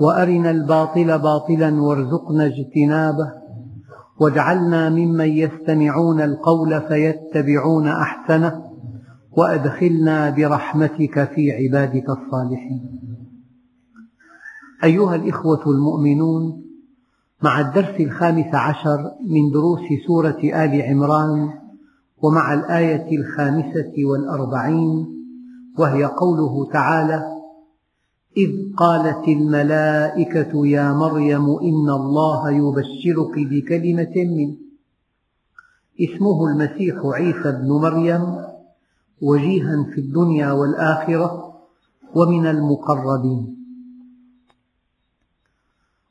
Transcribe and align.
وأرنا 0.00 0.50
الباطل 0.50 1.18
باطلا 1.18 1.82
وارزقنا 1.82 2.46
اجتنابه 2.46 3.32
واجعلنا 4.20 4.88
ممن 4.88 5.28
يستمعون 5.28 6.20
القول 6.20 6.80
فيتبعون 6.80 7.88
أحسنه 7.88 8.64
وأدخلنا 9.32 10.30
برحمتك 10.30 11.30
في 11.34 11.52
عبادك 11.52 12.04
الصالحين. 12.10 13.00
أيها 14.84 15.14
الإخوة 15.14 15.62
المؤمنون 15.66 16.62
مع 17.42 17.60
الدرس 17.60 18.00
الخامس 18.00 18.54
عشر 18.54 18.98
من 19.28 19.50
دروس 19.52 19.80
سورة 20.06 20.38
آل 20.44 20.82
عمران 20.82 21.48
ومع 22.22 22.54
الآية 22.54 23.18
الخامسة 23.18 23.92
والأربعين 24.10 25.06
وهي 25.78 26.04
قوله 26.04 26.72
تعالى 26.72 27.39
إذ 28.36 28.74
قالت 28.76 29.28
الملائكة 29.28 30.66
يا 30.66 30.92
مريم 30.92 31.44
إن 31.58 31.90
الله 31.90 32.50
يبشرك 32.50 33.34
بكلمة 33.34 34.14
منه. 34.16 34.56
اسمه 36.00 36.46
المسيح 36.48 36.94
عيسى 37.04 37.52
بن 37.52 37.68
مريم 37.68 38.36
وجيها 39.22 39.84
في 39.94 40.00
الدنيا 40.00 40.52
والآخرة 40.52 41.54
ومن 42.14 42.46
المقربين. 42.46 43.56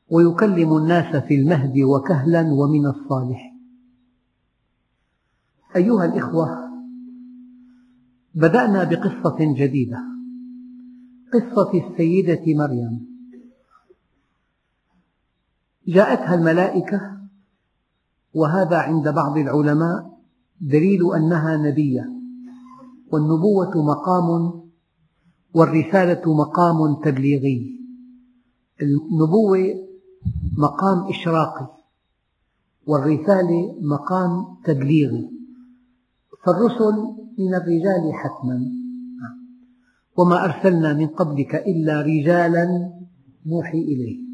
ويكلم 0.09 0.77
الناس 0.77 1.15
في 1.15 1.35
المهد 1.35 1.77
وكهلا 1.77 2.41
ومن 2.41 2.85
الصالحين 2.85 3.59
أيها 5.75 6.05
الإخوة 6.05 6.69
بدأنا 8.35 8.83
بقصة 8.83 9.37
جديدة. 9.39 10.18
قصة 11.33 11.71
السيدة 11.73 12.41
مريم. 12.47 13.09
جاءتها 15.87 16.35
الملائكة 16.35 17.17
وهذا 18.33 18.77
عند 18.77 19.09
بعض 19.09 19.37
العلماء 19.37 20.19
دليل 20.61 20.99
أنها 21.15 21.57
نبية 21.57 22.09
والنبوة 23.11 23.71
مقام 23.83 24.61
والرسالة 25.53 26.35
مقام 26.35 27.01
تبليغي. 27.03 27.79
النبوة 28.81 29.87
مقام 30.57 31.09
إشراقي 31.09 31.67
والرسالة 32.87 33.75
مقام 33.81 34.57
تبليغي. 34.63 35.29
فالرسل 36.45 36.95
من 37.39 37.55
الرجال 37.55 38.13
حتما. 38.13 38.78
وما 40.19 40.45
أرسلنا 40.45 40.93
من 40.93 41.07
قبلك 41.07 41.55
إلا 41.55 42.01
رجالا 42.01 42.91
نوحي 43.45 43.77
إليه 43.77 44.29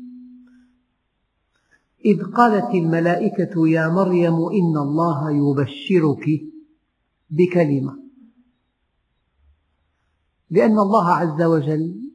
إذ 2.06 2.24
قالت 2.24 2.76
الملائكة 2.76 3.68
يا 3.68 3.88
مريم 3.90 4.34
إن 4.34 4.78
الله 4.78 5.32
يبشرك 5.32 6.26
بكلمة. 7.30 7.94
لأن 10.50 10.80
الله 10.80 11.10
عز 11.10 11.42
وجل 11.42 12.12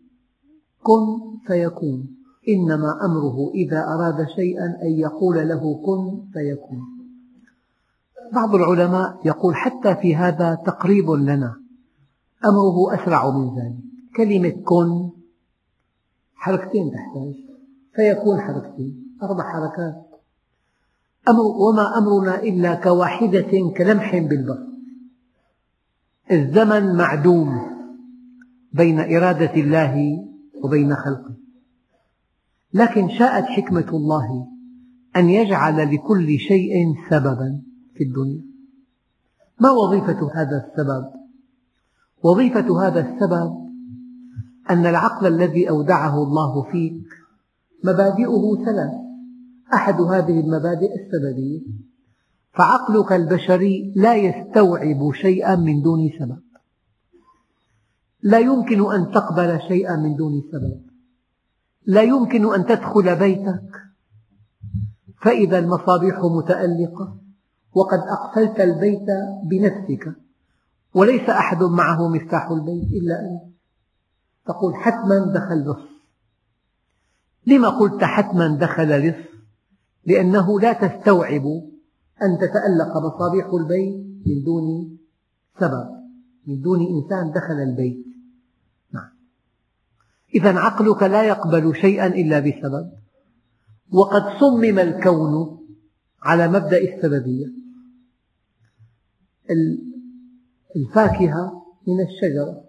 كن 0.83 1.07
فيكون. 1.47 2.17
إنما 2.49 3.05
أمره 3.05 3.51
إذا 3.55 3.85
أراد 3.85 4.29
شيئا 4.29 4.67
أن 4.83 4.93
يقول 4.99 5.49
له 5.49 5.83
كن 5.87 6.31
فيكون. 6.33 6.83
بعض 8.33 8.55
العلماء 8.55 9.21
يقول 9.25 9.55
حتى 9.55 9.97
في 9.97 10.17
هذا 10.17 10.55
تقريب 10.55 11.11
لنا. 11.11 11.60
أمره 12.45 12.95
أسرع 12.95 13.31
من 13.31 13.59
ذلك. 13.59 13.79
كلمة 14.17 14.63
كن 14.65 15.11
حركتين 16.35 16.91
تحتاج 16.91 17.35
فيكون 17.95 18.41
حركتين 18.41 19.17
أربع 19.23 19.53
حركات. 19.53 20.11
أمر 21.29 21.41
وما 21.41 21.99
أمرنا 21.99 22.43
إلا 22.43 22.75
كواحدة 22.75 23.73
كلمح 23.77 24.17
بالبصر 24.17 24.71
الزمن 26.33 26.97
معدوم 26.97 27.61
بين 28.73 29.01
إرادة 29.01 29.55
الله 29.55 30.25
وبين 30.65 30.95
خلقه. 30.95 31.35
لكن 32.75 33.09
شاءت 33.09 33.45
حكمة 33.45 33.89
الله 33.93 34.47
أن 35.17 35.31
يجعل 35.31 35.95
لكل 35.95 36.39
شيء 36.39 36.95
سببا 37.11 37.63
في 37.95 38.05
الدنيا. 38.05 38.43
ما 39.61 39.71
وظيفة 39.71 40.31
هذا 40.35 40.67
السبب؟ 40.67 41.20
وظيفة 42.23 42.87
هذا 42.87 43.01
السبب 43.01 43.71
أن 44.71 44.87
العقل 44.87 45.27
الذي 45.27 45.69
أودعه 45.69 46.23
الله 46.23 46.63
فيك 46.63 47.07
مبادئه 47.85 48.65
ثلاث 48.65 49.11
أحد 49.75 50.01
هذه 50.01 50.41
المبادئ 50.41 50.91
السببية. 50.95 51.61
فعقلك 52.53 53.13
البشري 53.13 53.93
لا 53.97 54.15
يستوعب 54.15 55.13
شيئا 55.13 55.57
من 55.57 55.83
دون 55.83 56.11
سبب. 56.19 56.43
لا 58.23 58.39
يمكن 58.39 58.93
أن 58.93 59.11
تقبل 59.11 59.61
شيئا 59.69 59.97
من 59.97 60.17
دون 60.17 60.43
سبب. 60.53 60.81
لا 61.87 62.03
يمكن 62.03 62.55
أن 62.55 62.67
تدخل 62.67 63.17
بيتك. 63.17 63.71
فإذا 65.23 65.59
المصابيح 65.59 66.21
متألقة. 66.25 67.17
وقد 67.75 67.99
أقفلت 67.99 68.61
البيت 68.61 69.07
بنفسك. 69.51 70.15
وليس 70.95 71.29
أحد 71.29 71.63
معه 71.63 72.09
مفتاح 72.09 72.51
البيت 72.51 72.89
إلا 73.03 73.21
أنت 73.21 73.55
تقول 74.47 74.75
حتما 74.75 75.33
دخل 75.35 75.71
لص 75.71 75.91
لما 77.47 77.69
قلت 77.69 78.05
حتما 78.05 78.57
دخل 78.57 79.09
لص 79.09 79.31
لأنه 80.07 80.61
لا 80.61 80.73
تستوعب 80.73 81.45
أن 82.23 82.39
تتألق 82.39 82.97
مصابيح 82.97 83.47
البيت 83.47 84.27
من 84.27 84.45
دون 84.45 84.99
سبب 85.61 86.01
من 86.47 86.61
دون 86.61 86.81
إنسان 86.81 87.31
دخل 87.31 87.55
البيت. 87.55 88.07
نعم. 88.93 89.11
إذا 90.35 90.59
عقلك 90.59 91.03
لا 91.03 91.23
يقبل 91.23 91.77
شيئا 91.77 92.07
إلا 92.07 92.41
بسبب. 92.41 92.93
وقد 93.93 94.23
صمم 94.41 94.79
الكون 94.79 95.59
على 96.23 96.49
مبدأ 96.49 96.79
السببية. 96.79 97.47
الفاكهة 100.77 101.63
من 101.87 102.01
الشجرة 102.01 102.65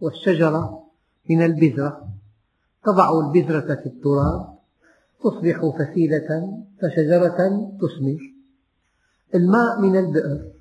والشجرة 0.00 0.82
من 1.30 1.42
البذرة. 1.42 2.08
تضع 2.84 3.20
البذرة 3.20 3.74
في 3.74 3.86
التراب 3.86 4.56
تصبح 5.24 5.70
فسيلة 5.78 6.58
فشجرة 6.82 7.70
تثمر 7.80 8.18
الماء 9.34 9.80
من 9.80 9.96
البئر 9.96 10.52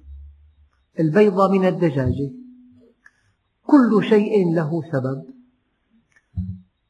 البيضة 0.99 1.51
من 1.51 1.65
الدجاجة 1.65 2.31
كل 3.67 4.03
شيء 4.09 4.53
له 4.53 4.81
سبب. 4.91 5.23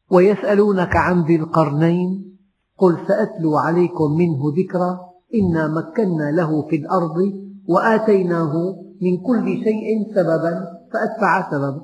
ويسألونك 0.10 0.96
عن 0.96 1.24
ذي 1.24 1.36
القرنين 1.36 2.38
قل 2.78 3.08
سأتلو 3.08 3.58
عليكم 3.58 4.12
منه 4.18 4.54
ذكرا 4.58 5.00
إنا 5.36 5.68
مكنا 5.68 6.32
له 6.32 6.68
في 6.68 6.76
الأرض 6.76 7.46
وآتيناه 7.68 8.85
من 9.02 9.18
كل 9.18 9.46
شيء 9.64 10.14
سببا 10.16 10.54
فأتبع 10.94 11.52
سببا 11.52 11.82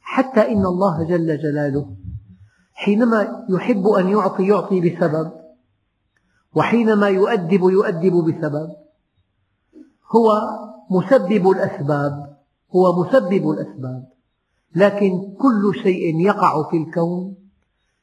حتى 0.00 0.52
إن 0.52 0.66
الله 0.66 1.04
جل 1.04 1.38
جلاله 1.38 1.96
حينما 2.74 3.46
يحب 3.48 3.86
أن 3.86 4.08
يعطي 4.08 4.48
يعطي 4.48 4.80
بسبب 4.80 5.32
وحينما 6.56 7.08
يؤدب 7.08 7.62
يؤدب 7.62 8.12
بسبب. 8.12 8.68
هو 10.16 10.28
مسبب 10.90 11.50
الأسباب 11.50 12.36
هو 12.76 13.02
مسبب 13.02 13.50
الأسباب. 13.50 14.08
لكن 14.76 15.10
كل 15.38 15.80
شيء 15.82 16.20
يقع 16.20 16.70
في 16.70 16.76
الكون 16.76 17.34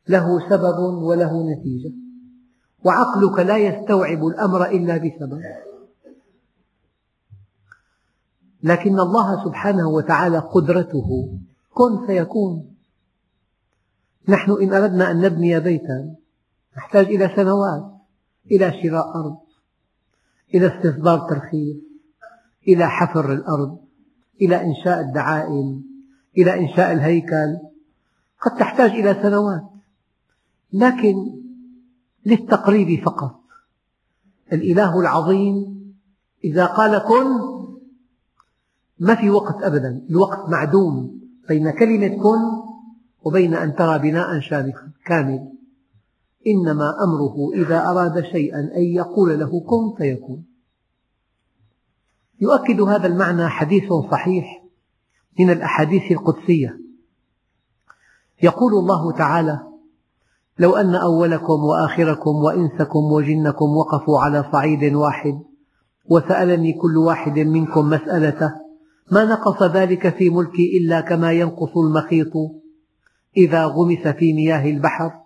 له 0.08 0.50
سبب 0.50 0.80
وله 0.80 1.44
نتيجة. 1.52 1.94
وعقلك 2.86 3.40
لا 3.40 3.58
يستوعب 3.58 4.28
الأمر 4.28 4.66
إلا 4.66 4.98
بسبب. 4.98 5.42
لكن 8.64 9.00
الله 9.00 9.46
سبحانه 9.46 9.90
وتعالى 9.90 10.38
قدرته. 10.40 11.30
كن 11.74 12.06
فيكون. 12.08 12.76
نحن 14.28 14.52
إن 14.62 14.74
أردنا 14.74 15.12
أن 15.12 15.22
نبني 15.22 15.60
بيتا 15.60 16.16
نحتاج 16.78 17.06
إلى 17.06 17.32
سنوات 17.36 17.92
إلى 18.52 18.82
شراء 18.84 19.16
أرض 19.16 19.38
إلى 20.56 20.68
استصدار 20.68 21.20
ترخيص 21.30 21.76
إلى 22.68 22.90
حفر 22.90 23.34
الأرض 23.34 23.78
إلى 24.42 24.62
إنشاء 24.64 25.00
الدعائم 25.00 25.84
إلى 26.38 26.60
إنشاء 26.60 26.92
الهيكل. 26.94 27.58
قد 28.42 28.56
تحتاج 28.60 28.92
إلى 28.92 29.14
سنوات. 29.22 29.64
لكن 30.74 31.16
للتقريب 32.26 33.04
فقط. 33.06 33.40
الإله 34.54 35.00
العظيم 35.00 35.84
إذا 36.44 36.66
قال 36.66 36.98
كن 36.98 37.53
ما 39.00 39.16
في 39.16 39.30
وقت 39.30 39.64
أبدا 39.64 40.06
الوقت 40.10 40.50
معدوم 40.50 41.22
بين 41.48 41.72
كلمة 41.72 42.08
كن 42.08 42.40
وبين 43.24 43.54
أن 43.54 43.76
ترى 43.76 44.00
بناء 44.00 44.40
شامخا 44.40 44.92
كامل. 45.06 45.54
إنما 46.48 46.96
أمره 47.04 47.54
إذا 47.54 47.90
أراد 47.90 48.24
شيئا 48.24 48.60
أن 48.60 48.84
يقول 48.84 49.40
له 49.40 49.60
كن 49.60 49.96
فيكون. 49.98 50.46
يؤكد 52.42 52.82
هذا 52.82 53.08
المعنى 53.08 53.48
حديث 53.48 53.94
صحيح 54.12 54.64
من 55.40 55.50
الأحاديث 55.50 56.12
القدسية. 56.12 56.80
يقول 58.44 58.74
الله 58.74 59.12
تعالى 59.12 59.60
لو 60.60 60.76
أن 60.76 60.96
أولكم 60.96 61.64
وآخركم 61.64 62.36
وإنسكم 62.36 63.00
وجنكم 63.00 63.66
وقفوا 63.66 64.20
على 64.20 64.50
صعيد 64.52 64.94
واحد 64.94 65.42
وسألني 66.06 66.74
كل 66.74 66.98
واحد 66.98 67.40
منكم 67.40 67.90
مسألته 67.90 68.63
ما 69.14 69.26
نقص 69.26 69.64
ذلك 69.64 70.18
في 70.18 70.30
ملكي 70.30 70.78
إلا 70.78 71.02
كما 71.02 71.32
ينقص 71.32 71.78
المخيط 71.78 72.34
إذا 73.38 73.66
غمس 73.66 74.08
في 74.08 74.34
مياه 74.34 74.70
البحر؟ 74.70 75.24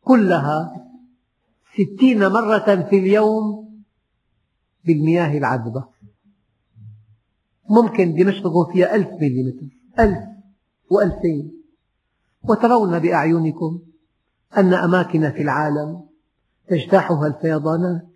كلها 0.03 0.74
ستين 1.74 2.27
مرة 2.27 2.88
في 2.89 3.00
اليوم 3.00 3.66
بالمياه 4.88 5.38
العذبة. 5.38 5.86
ممكن 7.69 8.13
دمشق 8.13 8.72
فيها 8.72 8.95
ألف 8.95 9.07
مليمتر 9.07 9.75
ألف 10.00 10.19
وألفين. 10.92 11.51
وترون 12.44 13.00
بأعينكم 13.00 13.80
أن 14.57 14.74
أماكن 14.74 15.31
في 15.31 15.42
العالم 15.42 16.01
تجتاحها 16.68 17.28
الفيضانات. 17.28 18.07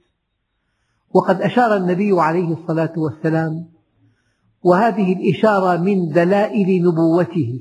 وقد 1.13 1.41
أشار 1.41 1.77
النبي 1.77 2.21
عليه 2.21 2.53
الصلاة 2.53 2.93
والسلام 2.97 3.65
وهذه 4.63 5.13
الإشارة 5.13 5.77
من 5.77 6.09
دلائل 6.09 6.83
نبوته. 6.83 7.59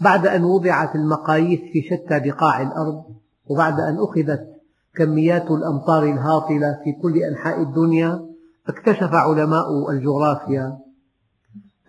بعد 0.00 0.26
أن 0.26 0.44
وضعت 0.44 0.94
المقاييس 0.94 1.60
في 1.60 1.82
شتى 1.82 2.20
بقاع 2.20 2.62
الأرض 2.62 3.04
وبعد 3.46 3.80
أن 3.80 3.96
أخذت 3.98 4.49
كميات 4.94 5.50
الأمطار 5.50 6.02
الهاطلة 6.02 6.78
في 6.84 6.92
كل 7.02 7.16
أنحاء 7.18 7.62
الدنيا 7.62 8.26
اكتشف 8.68 9.14
علماء 9.14 9.90
الجغرافيا 9.90 10.78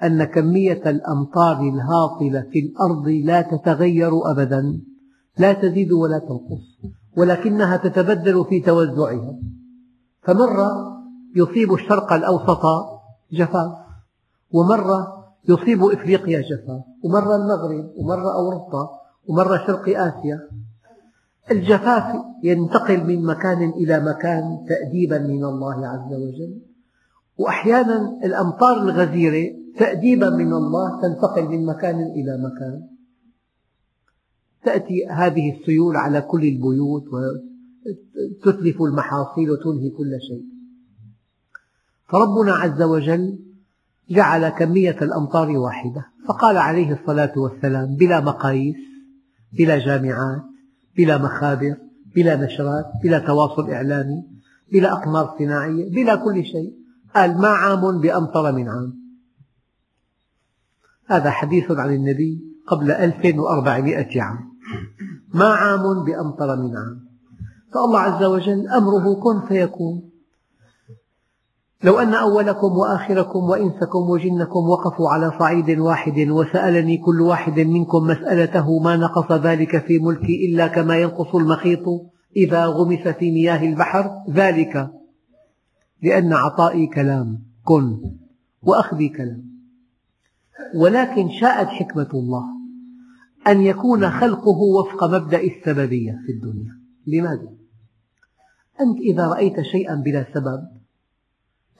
أن 0.04 0.24
كمية 0.24 0.82
الأمطار 0.86 1.60
الهاطلة 1.62 2.42
في 2.52 2.60
الأرض 2.60 3.08
لا 3.08 3.42
تتغير 3.42 4.32
أبدا 4.32 4.82
لا 5.38 5.54
تزيد 5.54 5.92
ولا 5.92 6.20
تنقص 6.20 6.94
ولكنها 7.18 7.78
تتبدل 7.78 8.46
في 8.50 8.60
توزعها. 8.60 9.36
فمرة 10.22 10.72
يصيب 11.36 11.74
الشرق 11.74 12.14
الأوسط 12.14 12.62
جفاف 13.32 13.72
ومرة 14.52 15.26
يصيب 15.50 15.84
إفريقيا 15.84 16.42
جفاف 16.42 16.82
ومرة 17.04 17.36
المغرب 17.36 17.92
ومرة 17.98 18.34
أوروبا 18.34 18.90
ومرة 19.28 19.58
شرق 19.68 19.90
آسيا. 19.90 20.40
الجفاف 21.52 22.16
ينتقل 22.44 23.04
من 23.08 23.26
مكان 23.26 23.70
إلى 23.70 24.00
مكان 24.00 24.66
تأديبا 24.70 25.20
من 25.20 25.44
الله 25.44 25.88
عز 25.88 26.14
وجل. 26.14 26.62
وأحيانا 27.38 28.20
الأمطار 28.24 28.82
الغزيرة 28.84 29.56
تأديبا 29.78 30.30
من 30.30 30.54
الله 30.54 31.02
تنتقل 31.02 31.48
من 31.48 31.66
مكان 31.66 31.96
إلى 31.96 32.38
مكان. 32.38 32.88
تأتي 34.64 35.08
هذه 35.08 35.60
السيول 35.60 35.96
على 35.96 36.22
كل 36.22 36.44
البيوت 36.44 37.04
وتتلف 37.14 38.82
المحاصيل 38.82 39.52
وتنهي 39.52 39.90
كل 39.90 40.18
شيء. 40.28 40.44
فربنا 42.08 42.52
عز 42.52 42.82
وجل 42.82 43.40
جعل 44.10 44.50
كمية 44.50 44.98
الأمطار 45.02 45.50
واحدة. 45.58 46.06
فقال 46.28 46.58
عليه 46.58 47.00
الصلاة 47.02 47.34
والسلام 47.38 47.96
بلا 47.96 48.20
مقاييس 48.20 48.76
بلا 49.54 49.80
جامعات 49.80 50.51
بلا 51.02 51.18
مخابر 51.18 51.78
بلا 52.16 52.36
نشرات 52.36 52.86
بلا 53.04 53.20
تواصل 53.20 53.70
إعلامي 53.70 54.24
بلا 54.72 54.94
أقمار 54.94 55.36
صناعية 55.40 55.90
بلا 55.90 56.16
كل 56.16 56.46
شيء. 56.46 56.74
قال 57.16 57.38
ما 57.38 57.48
عام 57.48 58.02
بأمطر 58.02 58.52
من 58.52 58.70
عام. 58.70 59.02
هذا 61.08 61.30
حديث 61.30 61.72
عن 61.72 61.94
النبي 61.94 62.42
قبل 62.68 62.92
1400 62.92 64.22
عام. 64.22 64.52
ما 65.34 65.46
عام 65.46 66.04
بأمطر 66.06 66.56
من 66.56 66.78
عام. 66.78 67.08
فالله 67.74 68.00
عز 68.00 68.24
وجل 68.24 68.68
أمره 68.68 69.14
كن 69.14 69.48
فيكون. 69.48 70.11
لو 71.84 72.00
أن 72.00 72.14
أولكم 72.14 72.68
وآخركم 72.68 73.40
وإنسكم 73.40 74.00
وجنكم 74.10 74.60
وقفوا 74.60 75.10
على 75.10 75.32
صعيد 75.40 75.80
واحد 75.80 76.20
وسألني 76.30 76.98
كل 76.98 77.22
واحد 77.22 77.60
منكم 77.60 78.04
مسألته 78.04 78.80
ما 78.80 78.96
نقص 78.96 79.32
ذلك 79.32 79.86
في 79.86 80.00
ملكي 80.00 80.46
إلا 80.46 80.68
كما 80.68 80.98
ينقص 80.98 81.36
المخيط 81.36 81.84
إذا 82.36 82.66
غمس 82.66 83.08
في 83.08 83.32
مياه 83.32 83.70
البحر. 83.70 84.10
ذلك 84.30 84.92
لأن 86.04 86.34
عطائي 86.34 86.88
كلام. 86.88 87.44
كن. 87.64 87.98
وأخذي 88.62 89.10
كلام. 89.10 89.52
ولكن 90.76 91.30
شاءت 91.30 91.68
حكمة 91.68 92.10
الله 92.14 92.44
أن 93.48 93.62
يكون 93.62 94.10
خلقه 94.10 94.60
وفق 94.80 95.04
مبدأ 95.04 95.42
السببية 95.42 96.12
في 96.26 96.32
الدنيا. 96.32 96.82
لماذا؟ 97.08 97.50
أنت 98.82 98.98
إذا 98.98 99.28
رأيت 99.28 99.62
شيئا 99.62 99.96
بلا 99.96 100.26
سبب 100.34 100.81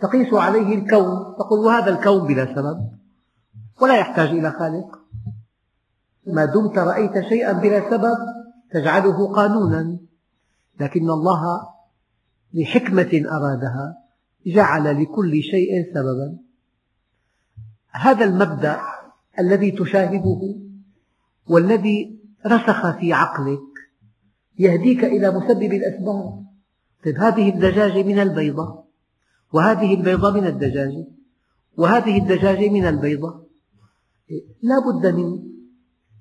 تقيس 0.02 0.34
عليه 0.34 0.76
الكون. 0.76 1.36
تقول 1.40 1.60
وهذا 1.60 1.90
الكون 1.90 2.28
بلا 2.28 2.56
سبب. 2.56 2.92
ولا 3.82 3.98
يحتاج 3.98 4.30
إلى 4.30 4.52
خالق. 4.52 5.00
ما 6.28 6.46
دمت 6.46 6.78
رأيت 6.78 7.20
شيئا 7.30 7.52
بلا 7.52 7.90
سبب 7.90 8.18
تجعله 8.72 9.34
قانونا. 9.34 9.98
لكن 10.80 11.10
الله 11.10 11.68
لحكمة 12.54 13.24
أرادها 13.32 13.98
جعل 14.48 15.02
لكل 15.02 15.42
شيء 15.42 15.94
سببا. 15.94 16.38
هذا 17.92 18.26
المبدأ 18.26 18.80
الذي 19.40 19.72
تشاهده 19.72 20.56
والذي 21.48 22.20
رسخ 22.48 22.98
في 23.00 23.14
عقلك 23.14 23.60
يهديك 24.60 25.04
إلى 25.04 25.32
مسبب 25.32 25.74
الأسباب. 25.74 26.46
طيب 27.06 27.18
هذه 27.18 27.50
الدجاجة 27.50 28.04
من 28.04 28.20
البيضة. 28.20 28.91
وهذه 29.54 29.94
البيضة 29.94 30.32
من 30.32 30.48
الدجاجة 30.48 31.08
وهذه 31.78 32.18
الدجاجة 32.18 32.70
من 32.70 32.86
البيضة. 32.86 33.48
لا 34.62 34.80
بد 34.80 35.16
من 35.16 35.44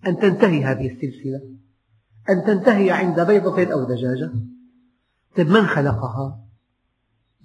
أن 0.07 0.17
تنتهي 0.19 0.65
هذه 0.65 0.87
السلسلة. 0.87 1.41
أن 2.31 2.45
تنتهي 2.47 2.91
عند 2.91 3.21
بيضة 3.21 3.73
أو 3.73 3.85
دجاجة. 3.85 4.33
طيب 5.37 5.51
من 5.51 5.67
خلقها؟ 5.67 6.41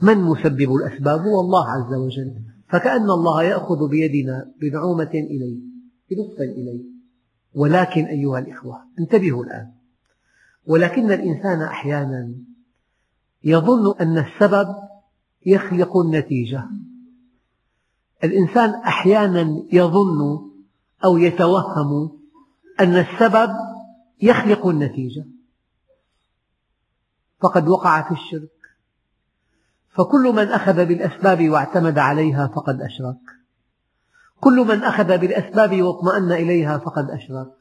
من 0.01 0.18
مسبب 0.18 0.75
الأسباب؟ 0.75 1.20
هو 1.20 1.39
الله 1.39 1.70
عز 1.70 1.94
وجل. 1.94 2.36
فكأن 2.70 3.10
الله 3.10 3.44
يأخذ 3.44 3.89
بيدنا 3.89 4.51
بنعومة 4.62 5.12
إليه 5.13 5.60
بلطف 6.10 6.39
إليه 6.39 6.84
ولكن 7.54 8.06
أيها 8.06 8.39
الإخوة 8.39 8.82
انتبهوا 9.00 9.44
الآن. 9.44 9.72
ولكن 10.65 11.12
الإنسان 11.12 11.62
أحيانا 11.62 12.36
يظن 13.44 13.96
أن 14.01 14.18
السبب 14.18 14.68
يخلق 15.45 15.97
النتيجة 15.97 16.63
الإنسان 18.23 18.69
أحيانا 18.69 19.63
يظن 19.71 20.41
أو 21.05 21.17
يتوهم 21.17 22.19
أن 22.79 22.97
السبب 22.97 23.49
يخلق 24.21 24.67
النتيجة. 24.67 25.25
فقد 27.41 27.67
وقع 27.67 28.01
في 28.01 28.11
الشرك. 28.11 28.49
فكل 29.89 30.33
من 30.35 30.47
أخذ 30.47 30.85
بالأسباب 30.85 31.49
واعتمد 31.49 31.97
عليها 31.97 32.47
فقد 32.47 32.81
أشرك. 32.81 33.17
كل 34.41 34.55
من 34.55 34.83
أخذ 34.83 35.17
بالأسباب 35.17 35.81
واطمأن 35.81 36.31
إليها 36.31 36.77
فقد 36.77 37.09
أشرك. 37.09 37.53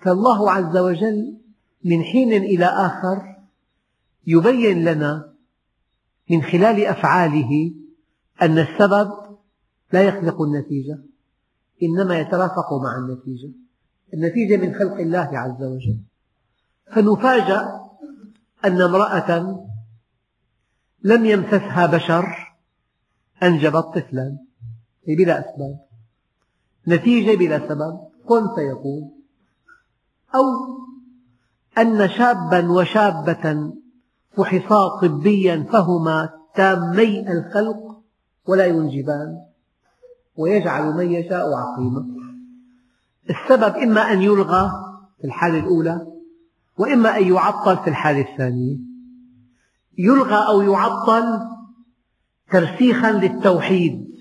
فالله 0.00 0.50
عز 0.50 0.76
وجل 0.76 1.38
من 1.84 2.02
حين 2.02 2.32
إلى 2.32 2.64
آخر 2.64 3.36
يبين 4.26 4.84
لنا 4.84 5.31
من 6.30 6.42
خلال 6.42 6.84
أفعاله 6.84 7.74
أن 8.42 8.58
السبب 8.58 9.12
لا 9.92 10.02
يخلق 10.02 10.42
النتيجة 10.42 10.98
إنما 11.82 12.18
يترافق 12.18 12.72
مع 12.72 12.98
النتيجة. 12.98 13.52
النتيجة 14.14 14.56
من 14.56 14.74
خلق 14.74 14.92
الله 14.92 15.38
عز 15.38 15.62
وجل. 15.62 15.98
فنفاجأ 16.94 17.80
أن 18.64 18.82
امرأة 18.82 19.60
لم 21.02 21.26
يمسسها 21.26 21.86
بشر 21.86 22.56
أنجبت 23.42 23.84
طفلا 23.94 24.38
بلا 25.06 25.40
أسباب. 25.40 25.78
نتيجة 26.88 27.36
بلا 27.38 27.68
سبب. 27.68 28.00
كن 28.26 28.54
فيكون. 28.54 29.10
أو 30.34 30.42
أن 31.78 32.08
شابا 32.08 32.70
وشابة 32.72 33.72
فحصا 34.36 35.00
طبيا 35.00 35.66
فهما 35.72 36.30
تامي 36.54 37.32
الخلق 37.32 38.02
ولا 38.48 38.66
ينجبان 38.66 39.38
ويجعل 40.36 40.94
من 40.94 41.12
يشاء 41.12 41.54
عقيما. 41.54 42.06
السبب 43.30 43.76
إما 43.76 44.12
أن 44.12 44.22
يلغى 44.22 44.70
في 45.20 45.26
الحالة 45.26 45.58
الأولى 45.58 46.06
وإما 46.78 47.18
أن 47.18 47.24
يعطل 47.24 47.76
في 47.76 47.90
الحالة 47.90 48.32
الثانية. 48.32 48.76
يلغى 49.98 50.46
أو 50.48 50.62
يعطل 50.62 51.40
ترسيخا 52.52 53.12
للتوحيد. 53.12 54.12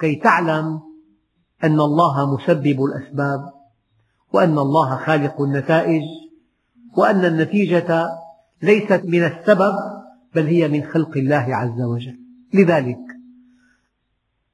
كي 0.00 0.16
تعلم 0.16 0.80
أن 1.64 1.80
الله 1.80 2.34
مسبب 2.34 2.84
الأسباب 2.84 3.52
وأن 4.32 4.58
الله 4.58 4.96
خالق 4.96 5.40
النتائج 5.40 6.02
وأن 6.96 7.24
النتيجة 7.24 8.08
ليست 8.62 9.02
من 9.04 9.24
السبب 9.24 9.74
بل 10.34 10.46
هي 10.46 10.68
من 10.68 10.82
خلق 10.82 11.16
الله 11.16 11.56
عز 11.56 11.80
وجل. 11.80 12.18
لذلك 12.54 12.98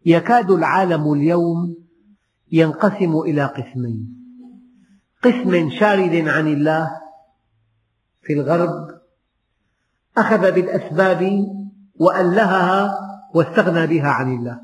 يكاد 0.07 0.51
العالم 0.51 1.13
اليوم 1.13 1.77
ينقسم 2.53 3.17
إلى 3.19 3.45
قسمين. 3.45 4.17
قسم 5.23 5.71
شارد 5.71 6.29
عن 6.29 6.49
الله 6.49 6.91
في 8.23 8.33
الغرب 8.33 9.01
أخذ 10.17 10.53
بالأسباب 10.53 11.47
وألهها 11.97 12.99
واستغنى 13.35 13.87
بها 13.87 14.09
عن 14.09 14.35
الله. 14.35 14.61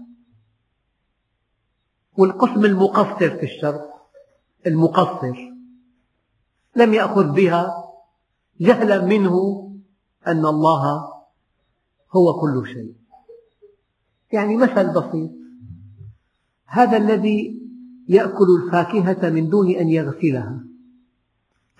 والقسم 2.16 2.64
المقصر 2.64 3.30
في 3.30 3.42
الشرق 3.42 3.98
المقصر 4.66 5.36
لم 6.76 6.94
يأخذ 6.94 7.32
بها 7.32 7.87
جهلا 8.60 9.06
منه 9.06 9.64
أن 10.26 10.46
الله 10.46 11.08
هو 12.16 12.40
كل 12.40 12.66
شيء. 12.66 12.94
يعني 14.32 14.56
مثل 14.56 14.92
بسيط. 14.92 15.30
هذا 16.66 16.96
الذي 16.96 17.62
يأكل 18.08 18.46
الفاكهة 18.62 19.30
من 19.30 19.48
دون 19.48 19.70
أن 19.70 19.88
يغسلها 19.88 20.64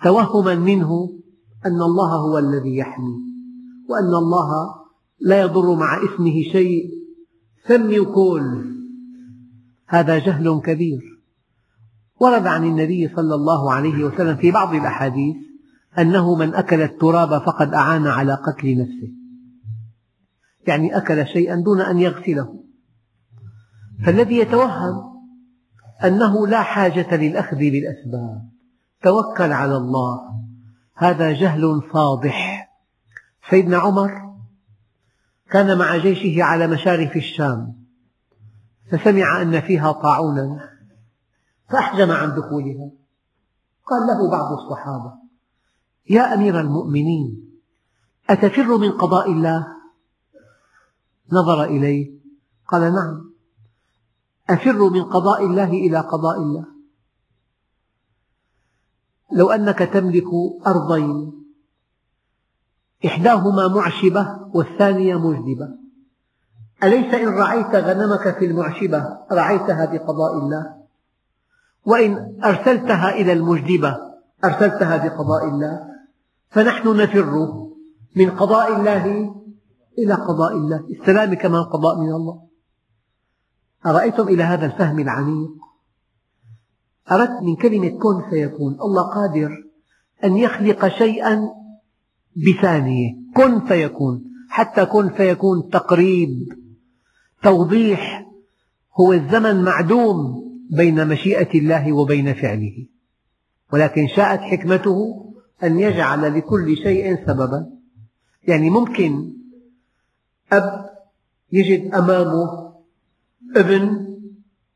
توهما 0.03 0.55
منه 0.55 1.19
أن 1.65 1.81
الله 1.81 2.15
هو 2.15 2.37
الذي 2.37 2.77
يحمي 2.77 3.15
وأن 3.89 4.15
الله 4.15 4.75
لا 5.19 5.41
يضر 5.41 5.75
مع 5.75 5.97
اسمه 5.97 6.41
شيء. 6.51 6.89
سمي 7.67 8.05
كل 8.05 8.65
هذا 9.87 10.19
جهل 10.19 10.61
كبير. 10.65 11.19
ورد 12.19 12.47
عن 12.47 12.65
النبي 12.65 13.09
صلى 13.15 13.35
الله 13.35 13.71
عليه 13.71 14.03
وسلم 14.03 14.35
في 14.35 14.51
بعض 14.51 14.75
الأحاديث 14.75 15.48
أنه 15.97 16.35
من 16.35 16.55
أكل 16.55 16.81
التراب 16.81 17.41
فقد 17.41 17.73
أعان 17.73 18.07
على 18.07 18.33
قتل 18.33 18.77
نفسه. 18.81 19.11
يعني 20.67 20.97
أكل 20.97 21.27
شيئا 21.27 21.55
دون 21.55 21.81
أن 21.81 21.99
يغسله. 21.99 22.63
فالذي 24.05 24.37
يتوهم 24.37 25.09
أنه 26.03 26.47
لا 26.47 26.61
حاجة 26.61 27.15
للأخذ 27.15 27.57
بالأسباب. 27.57 28.49
توكل 29.01 29.51
على 29.51 29.77
الله. 29.77 30.19
هذا 30.95 31.31
جهل 31.31 31.81
فاضح 31.93 32.69
سيدنا 33.49 33.77
عمر 33.77 34.29
كان 35.51 35.77
مع 35.77 35.97
جيشه 35.97 36.43
على 36.43 36.67
مشارف 36.67 37.15
الشام 37.15 37.85
فسمع 38.91 39.41
أن 39.41 39.61
فيها 39.61 39.91
طاعونا 39.91 40.69
فأحجم 41.69 42.11
عن 42.11 42.29
دخولها. 42.29 42.91
قال 43.85 44.07
له 44.07 44.31
بعض 44.31 44.51
الصحابة 44.51 45.28
يا 46.09 46.33
أمير 46.33 46.59
المؤمنين 46.59 47.49
أتفر 48.29 48.77
من 48.77 48.91
قضاء 48.91 49.31
الله؟ 49.31 49.67
نظر 51.31 51.63
إليه 51.63 52.11
قال 52.67 52.81
نعم. 52.81 53.29
أفر 54.49 54.89
من 54.89 55.03
قضاء 55.03 55.45
الله 55.45 55.69
إلى 55.69 55.99
قضاء 55.99 56.37
الله. 56.37 56.65
لو 59.31 59.49
أنك 59.51 59.79
تملك 59.79 60.27
أرضين 60.67 61.33
إحداهما 63.05 63.67
معشبة 63.67 64.39
والثانية 64.53 65.15
مجدبة. 65.15 65.69
أليس 66.83 67.13
إن 67.13 67.27
رعيت 67.27 67.75
غنمك 67.75 68.37
في 68.39 68.45
المعشبة 68.45 69.17
رعيتها 69.31 69.85
بقضاء 69.85 70.37
الله؟ 70.37 70.75
وإن 71.85 72.39
أرسلتها 72.43 73.09
إلى 73.09 73.33
المجدبة 73.33 73.97
أرسلتها 74.43 74.97
بقضاء 74.97 75.45
الله؟ 75.49 75.98
فنحن 76.49 76.97
نفر 76.97 77.53
من 78.15 78.29
قضاء 78.29 78.77
الله 78.77 79.35
إلى 79.99 80.13
قضاء 80.13 80.53
الله 80.53 80.85
السلام 80.99 81.33
كمان 81.33 81.63
قضاء 81.63 81.99
من 81.99 82.11
الله. 82.11 82.41
أرأيتم 83.85 84.27
إلى 84.27 84.43
هذا 84.43 84.65
الفهم 84.65 84.99
العميق؟ 84.99 85.49
أردت 87.11 87.43
من 87.43 87.55
كلمة 87.55 87.89
كن 87.89 88.29
فيكون 88.29 88.77
الله 88.81 89.03
قادر 89.03 89.63
أن 90.23 90.37
يخلق 90.37 90.87
شيئا 90.87 91.49
بثانية. 92.35 93.15
كن 93.35 93.59
فيكون 93.59 94.23
حتى 94.49 94.85
كن 94.85 95.09
فيكون 95.09 95.69
تقريب 95.69 96.29
توضيح 97.43 98.25
هو 98.99 99.13
الزمن 99.13 99.63
معدوم 99.63 100.43
بين 100.71 101.07
مشيئة 101.07 101.59
الله 101.59 101.93
وبين 101.93 102.33
فعله. 102.33 102.85
ولكن 103.73 104.07
شاءت 104.07 104.39
حكمته 104.39 105.28
أن 105.63 105.79
يجعل 105.79 106.37
لكل 106.37 106.77
شيء 106.77 107.27
سببا. 107.27 107.69
يعني 108.43 108.69
ممكن 108.69 109.33
أب 110.51 110.89
يجد 111.51 111.93
أمامه 111.93 112.73
ابن 113.55 114.09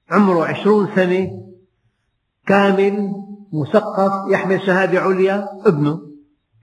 عمره 0.09 0.45
عشرون 0.45 0.87
سنة 0.95 1.43
كامل 2.45 3.13
مثقف 3.53 4.31
يحمل 4.31 4.61
شهادة 4.61 4.99
عليا 4.99 5.47
ابنه. 5.65 6.01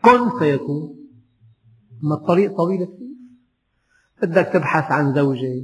كن 0.04 0.38
فيكون 0.38 0.96
أما 2.04 2.14
الطريق 2.14 2.56
طويل 2.56 2.84
كثير. 2.84 3.10
بدك 4.22 4.50
تبحث 4.52 4.92
عن 4.92 5.14
زوجة 5.14 5.62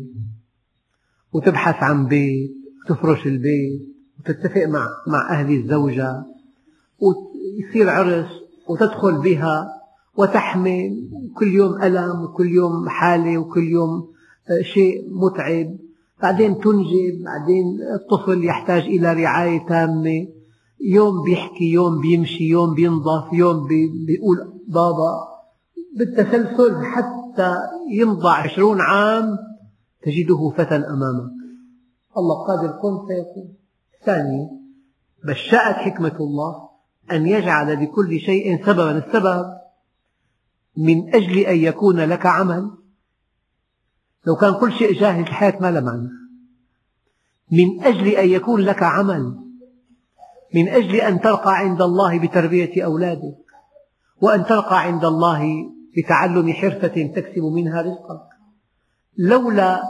وتبحث 1.33 1.83
عن 1.83 2.07
بيت 2.07 2.51
وتفرش 2.85 3.27
البيت 3.27 3.83
وتتفق 4.19 4.65
مع 4.65 4.89
مع 5.07 5.31
أهل 5.31 5.53
الزوجة 5.53 6.25
ويصير 6.99 7.91
عرس. 7.91 8.46
وتدخل 8.69 9.23
بها 9.23 9.69
وتحمل. 10.17 11.11
كل 11.39 11.47
يوم 11.47 11.83
ألم 11.83 12.23
وكل 12.25 12.49
يوم 12.49 12.89
حالة 12.89 13.39
وكل 13.39 13.65
يوم 13.69 14.09
شيء 14.63 15.09
متعب. 15.11 15.77
بعدين 16.23 16.59
تنجب 16.59 17.25
بعدين 17.25 17.79
الطفل 17.95 18.45
يحتاج 18.45 18.83
إلى 18.83 19.13
رعاية 19.13 19.67
تامة. 19.67 20.29
يوم 20.81 21.23
بيحكي 21.25 21.73
يوم 21.73 22.01
بيمشي 22.01 22.45
يوم 22.45 22.75
بينظف 22.75 23.33
يوم 23.33 23.67
بيقول 24.07 24.63
بابا 24.69 25.13
بالتسلسل 25.97 26.85
حتى 26.85 27.57
يمضى 27.91 28.29
عشرون 28.29 28.81
عام 28.81 29.39
تجده 30.03 30.53
فتى 30.57 30.75
أمامك 30.75 31.33
الله 32.19 32.47
قادر 32.47 32.69
كن 32.83 33.07
فيكون 33.07 33.55
ثانية 34.05 34.51
بس 35.29 35.37
شاءت 35.37 35.77
حكمة 35.77 36.17
الله. 36.21 36.69
أن 37.13 37.27
يجعل 37.27 37.85
لكل 37.85 38.21
شيء 38.21 38.67
سببا 38.67 38.99
السبب 38.99 39.47
من 40.77 41.15
أجل 41.15 41.39
أن 41.39 41.57
يكون 41.57 42.01
لك 42.01 42.27
عمل. 42.27 42.71
لو 44.27 44.37
كان 44.37 44.55
كل 44.55 44.73
شيء 44.73 45.01
جاهز 45.01 45.19
الحياة 45.19 45.59
ما 45.61 45.71
لها 45.71 45.81
معنى. 45.81 46.09
من 47.53 47.85
أجل 47.85 48.09
أن 48.09 48.29
يكون 48.29 48.61
لك 48.61 48.83
عمل. 48.83 49.35
من 50.55 50.69
أجل 50.69 50.95
أن 50.95 51.21
ترقى 51.21 51.57
عند 51.57 51.83
الله 51.83 52.19
بتربية 52.19 52.85
أولادك. 52.85 53.37
وأن 54.21 54.45
ترقى 54.45 54.83
عند 54.83 55.05
الله 55.05 55.43
بتعلم 55.97 56.53
حرفة 56.53 57.13
تكسب 57.17 57.43
منها 57.43 57.83
رزقك 57.83 58.23
لولا 59.19 59.83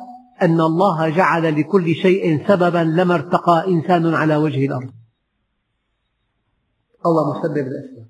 أن 0.43 0.61
الله 0.61 1.09
جعل 1.09 1.61
لكل 1.61 1.95
شيء 1.95 2.49
سببا 2.49 2.79
لما 2.79 3.15
ارتقى 3.15 3.65
إنسان 3.69 4.15
على 4.15 4.37
وجه 4.37 4.67
الأرض. 4.67 4.91
الله 7.07 7.39
مسبب 7.39 7.67
الأسباب. 7.67 8.07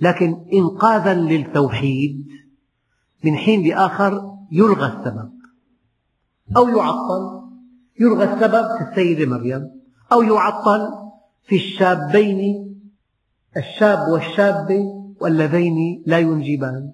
لكن 0.00 0.46
إنقاذا 0.52 1.14
للتوحيد 1.14 2.26
من 3.24 3.36
حين 3.36 3.68
لآخر 3.68 4.36
يلغى 4.52 4.86
السبب. 4.86 5.32
أو 6.56 6.68
يعطل 6.68 7.40
يلغى 8.00 8.24
السبب 8.24 8.66
في 8.78 8.90
السيدة 8.90 9.26
مريم. 9.26 9.70
أو 10.12 10.22
يعطل 10.22 10.88
في 11.46 11.56
الشابين 11.56 12.40
الشاب 13.56 14.08
والشابة 14.08 14.84
واللذين 15.20 16.02
لا 16.06 16.18
ينجبان. 16.18 16.92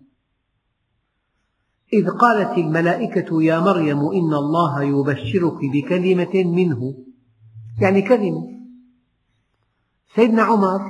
إذ 1.93 2.09
قالت 2.09 2.59
الملائكة 2.59 3.43
يا 3.43 3.61
مريم 3.61 3.99
إن 3.99 4.35
الله 4.35 4.83
يبشرك 4.83 5.59
بكلمة 5.73 6.45
منه. 6.45 6.95
يعني 7.81 8.03
كلمة 8.03 8.60
سيدنا 10.17 10.43
عمر 10.43 10.81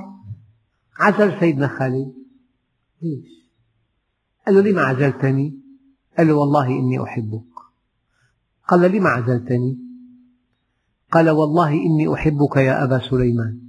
عزل 0.99 1.41
سيدنا 1.41 1.69
خالد 1.69 2.15
ليش؟ 3.03 3.29
قال 4.47 4.55
له 4.55 4.61
لما 4.71 4.83
عزلتني؟ 4.83 5.61
قال 6.19 6.29
له 6.29 6.35
والله 6.35 6.67
إني 6.67 7.03
أحبك 7.03 7.45
قال 8.69 8.93
لما 8.93 9.09
عزلتني؟ 9.09 9.79
قال 11.12 11.31
والله 11.31 11.73
إني 11.73 12.15
أحبك 12.15 12.57
يا 12.57 12.85
أبا 12.85 13.11
سليمان 13.11 13.61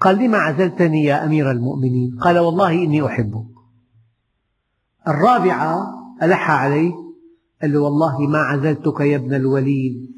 قال 0.00 0.18
لما 0.18 0.38
عزلتني 0.38 1.04
يا 1.04 1.24
أمير 1.24 1.50
المؤمنين؟ 1.50 2.18
قال 2.18 2.38
والله 2.38 2.72
إني 2.72 3.06
أحبك 3.06 3.46
الرابعة 5.08 5.94
ألح 6.22 6.50
عليه 6.50 6.92
قال 7.62 7.72
له 7.72 7.80
والله 7.80 8.18
ما 8.18 8.38
عزلتك 8.38 9.00
يا 9.00 9.16
ابن 9.16 9.34
الوليد 9.34 10.10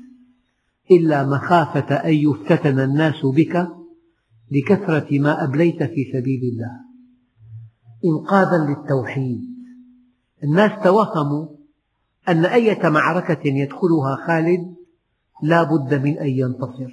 إلا 0.90 1.26
مخافة 1.26 1.94
أن 1.94 2.14
يفتتن 2.14 2.80
الناس 2.80 3.26
بك 3.26 3.79
لكثرة 4.50 5.18
ما 5.18 5.44
أبليت 5.44 5.82
في 5.82 6.12
سبيل 6.12 6.40
الله. 6.52 6.80
إنقاذا 8.04 8.58
للتوحيد. 8.58 9.40
الناس 10.44 10.84
توهموا 10.84 11.48
أن 12.28 12.44
أية 12.44 12.88
معركة 12.88 13.48
يدخلها 13.48 14.16
خالد 14.26 14.74
لا 15.42 15.62
بد 15.62 15.94
من 15.94 16.18
أن 16.18 16.28
ينتصر. 16.28 16.92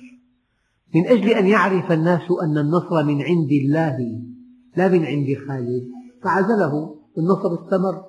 من 0.95 1.07
أجل 1.07 1.29
أن 1.29 1.47
يعرف 1.47 1.91
الناس 1.91 2.21
أن 2.43 2.57
النصر 2.57 3.03
من 3.03 3.21
عند 3.21 3.51
الله 3.51 4.21
لا 4.75 4.87
من 4.87 5.05
عند 5.05 5.27
خالد. 5.47 5.87
فعزله 6.23 6.95
والنصر 7.17 7.63
استمر. 7.63 8.03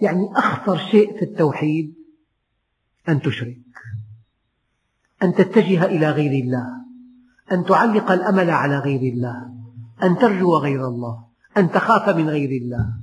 يعني 0.00 0.28
أخطر 0.36 0.76
شيء 0.76 1.18
في 1.18 1.24
التوحيد 1.24 1.94
أن 3.08 3.20
تشرك 3.20 3.58
أن 5.22 5.34
تتجه 5.34 5.84
إلى 5.84 6.10
غير 6.10 6.44
الله. 6.44 6.85
أن 7.52 7.64
تعلق 7.64 8.10
الأمل 8.10 8.50
على 8.50 8.78
غير 8.78 9.12
الله 9.12 9.50
أن 10.02 10.18
ترجو 10.18 10.58
غير 10.58 10.88
الله 10.88 11.24
أن 11.56 11.70
تخاف 11.70 12.16
من 12.16 12.28
غير 12.28 12.62
الله 12.62 12.94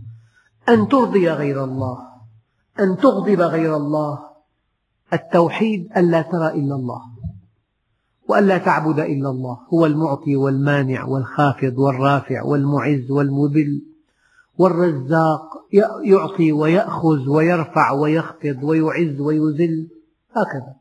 أن 0.70 0.88
ترضي 0.88 1.30
غير 1.30 1.64
الله 1.64 1.98
أن 2.80 2.98
تغضب 2.98 3.42
غير 3.42 3.78
الله. 3.78 4.34
التوحيد 5.14 5.90
ألا 5.98 6.22
ترى 6.22 6.48
إلا 6.48 6.76
الله 6.76 7.02
وألا 8.28 8.58
تعبد 8.58 9.00
إلا 9.00 9.30
الله 9.30 9.60
هو 9.74 9.86
المعطي 9.86 10.36
والمانع 10.36 11.06
والخافض 11.06 11.78
والرافع 11.78 12.44
والمعز 12.44 13.12
والمذل 13.12 13.82
والرزاق 14.58 15.68
يعطي 16.04 16.52
ويأخذ 16.52 17.30
ويرفع 17.30 17.92
ويخفض 17.92 18.64
ويعز 18.64 19.20
ويذل 19.20 19.88
هكذا. 20.32 20.76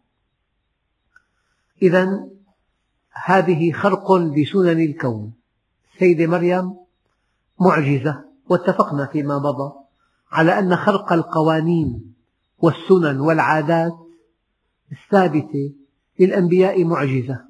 إذا 1.83 2.29
هذه 3.12 3.72
خرق 3.72 4.12
لسنن 4.12 4.81
الكون. 4.81 5.33
السيدة 5.94 6.27
مريم 6.27 6.75
معجزة 7.61 8.25
واتفقنا 8.48 9.07
فيما 9.07 9.38
مضى 9.38 9.72
على 10.31 10.59
أن 10.59 10.77
خرق 10.77 11.12
القوانين 11.12 12.14
والسنن 12.59 13.20
والعادات 13.20 13.98
الثابتة 14.92 15.72
للأنبياء 16.20 16.85
معجزة 16.85 17.44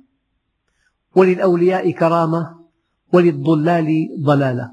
وللأولياء 1.17 1.91
كرامة 1.91 2.57
وللضلال 3.13 4.09
ضلالة. 4.21 4.71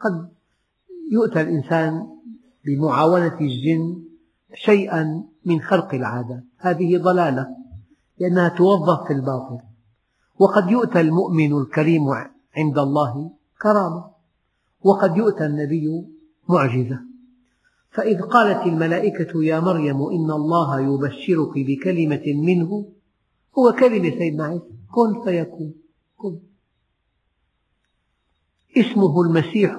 قد 0.00 0.28
يؤتى 1.12 1.40
الإنسان 1.40 2.06
بمعاونة 2.64 3.40
الجن 3.40 4.02
شيئا 4.54 5.24
من 5.44 5.60
خرق 5.60 5.94
العادة 5.94 6.44
هذه 6.58 6.98
ضلالة 6.98 7.46
لأنها 8.18 8.48
توظف 8.48 9.06
في 9.06 9.12
الباطل. 9.12 9.69
وقد 10.40 10.70
يؤتى 10.70 11.00
المؤمن 11.00 11.58
الكريم 11.58 12.08
عند 12.56 12.78
الله 12.78 13.30
كرامة 13.62 14.10
وقد 14.80 15.16
يؤتى 15.16 15.46
النبي 15.46 16.06
معجزة. 16.48 17.00
فإذ 17.90 18.22
قالت 18.22 18.66
الملائكة 18.66 19.44
يا 19.44 19.60
مريم 19.60 19.96
إن 19.96 20.30
الله 20.30 20.80
يبشرك 20.80 21.52
بكلمة 21.56 22.22
منه 22.26 22.92
هو 23.58 23.72
كلمة 23.72 24.10
سيدنا 24.10 24.44
عيسى 24.44 24.74
كن 24.90 25.24
فيكون 25.24 25.74
كن. 26.16 26.40
اسمه 28.76 29.22
المسيح 29.22 29.78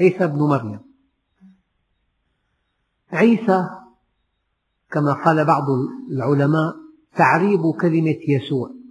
عيسى 0.00 0.26
بن 0.26 0.38
مريم. 0.38 0.80
عيسى 3.12 3.68
كما 4.90 5.12
قال 5.24 5.44
بعض 5.44 5.64
العلماء 6.10 6.76
تعريب 7.16 7.70
كلمة 7.80 8.18
يسوع. 8.28 8.81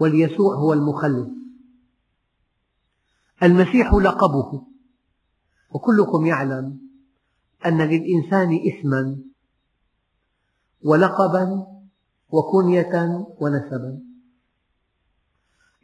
واليسوع 0.00 0.54
هو 0.54 0.72
المخلص. 0.72 1.28
المسيح 3.42 3.94
لقبه. 3.94 4.66
وكلكم 5.70 6.26
يعلم 6.26 6.80
أن 7.66 7.82
للإنسان 7.82 8.58
اسما 8.68 9.18
ولقبا 10.84 11.66
وكنية 12.28 13.26
ونسبا. 13.40 14.00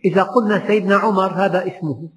إذا 0.05 0.23
قلنا 0.23 0.67
سيدنا 0.67 0.97
عمر 0.97 1.45
هذا 1.45 1.67
اسمه. 1.67 2.11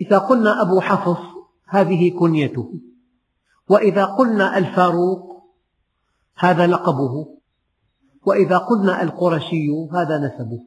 إذا 0.00 0.18
قلنا 0.18 0.62
أبو 0.62 0.80
حفص 0.80 1.20
هذه 1.66 2.18
كنيته. 2.18 2.80
وإذا 3.68 4.04
قلنا 4.04 4.58
الفاروق 4.58 5.44
هذا 6.36 6.66
لقبه. 6.66 7.39
وإذا 8.26 8.58
قلنا 8.58 9.02
القرشي 9.02 9.70
هذا 9.92 10.18
نسبه. 10.18 10.64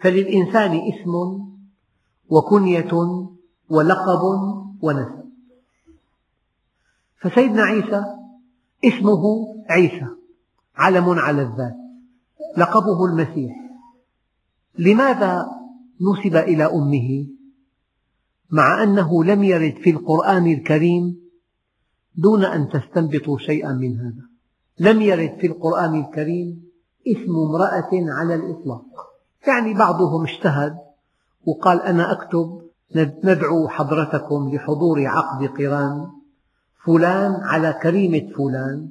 فللإنسان 0.00 0.72
اسم 0.72 1.12
وكنية 2.28 2.92
ولقب 3.70 4.22
ونسب. 4.82 5.26
فسيدنا 7.20 7.62
عيسى 7.62 8.04
اسمه 8.84 9.22
عيسى 9.70 10.06
علم 10.76 11.08
على 11.10 11.42
الذات 11.42 11.76
لقبه 12.56 13.04
المسيح. 13.04 13.56
لماذا 14.78 15.46
نسب 16.00 16.36
إلى 16.36 16.64
أمه؟ 16.64 17.26
مع 18.50 18.82
أنه 18.82 19.24
لم 19.24 19.44
يرد 19.44 19.74
في 19.74 19.90
القرآن 19.90 20.46
الكريم 20.46 21.20
دون 22.14 22.44
أن 22.44 22.68
تستنبطوا 22.68 23.38
شيئا 23.38 23.72
من 23.72 23.96
هذا. 23.96 24.35
لم 24.80 25.02
يرد 25.02 25.38
في 25.40 25.46
القرآن 25.46 26.00
الكريم 26.00 26.66
اسم 27.06 27.36
امرأة 27.36 27.90
على 27.92 28.34
الإطلاق. 28.34 28.84
يعني 29.46 29.74
بعضهم 29.74 30.26
اجتهد 30.26 30.76
وقال 31.46 31.82
أنا 31.82 32.12
أكتب 32.12 32.62
ندعو 33.24 33.68
حضرتكم 33.68 34.54
لحضور 34.54 35.06
عقد 35.06 35.46
قران 35.46 36.06
فلان 36.84 37.34
على 37.42 37.72
كريمة 37.82 38.32
فلان 38.36 38.88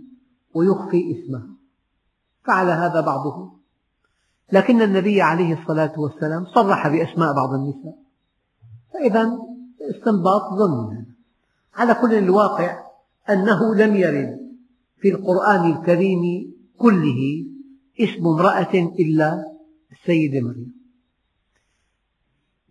ويخفي 0.53 1.01
اسمه 1.11 1.43
فعل 2.43 2.69
هذا 2.69 3.01
بعضهم. 3.01 3.51
لكن 4.51 4.81
النبي 4.81 5.21
عليه 5.21 5.61
الصلاة 5.61 5.99
والسلام 5.99 6.45
صرح 6.45 6.87
بأسماء 6.87 7.33
بعض 7.33 7.53
النساء. 7.53 7.95
فإذا 8.93 9.37
استنباط 9.81 10.41
ظن 10.53 11.05
على 11.75 11.93
كل 11.93 12.13
الواقع 12.13 12.83
أنه 13.29 13.75
لم 13.75 13.95
يرد. 13.95 14.44
في 15.05 15.11
القرآن 15.11 15.71
الكريم 15.71 16.53
كله 16.77 17.45
اسم 17.99 18.27
امرأة 18.27 18.73
إلا 18.73 19.43
السيدة 19.91 20.41
مريم. 20.41 20.73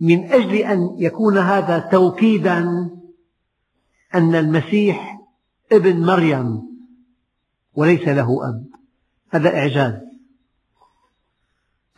من 0.00 0.24
أجل 0.24 0.54
أن 0.54 0.96
يكون 0.98 1.38
هذا 1.38 1.78
توكيدا 1.78 2.58
أن 4.14 4.34
المسيح 4.34 5.20
ابن 5.72 6.06
مريم 6.06 6.62
وليس 7.74 8.08
له 8.08 8.48
أب. 8.48 8.66
هذا 9.30 9.48
إعجاز. 9.48 9.94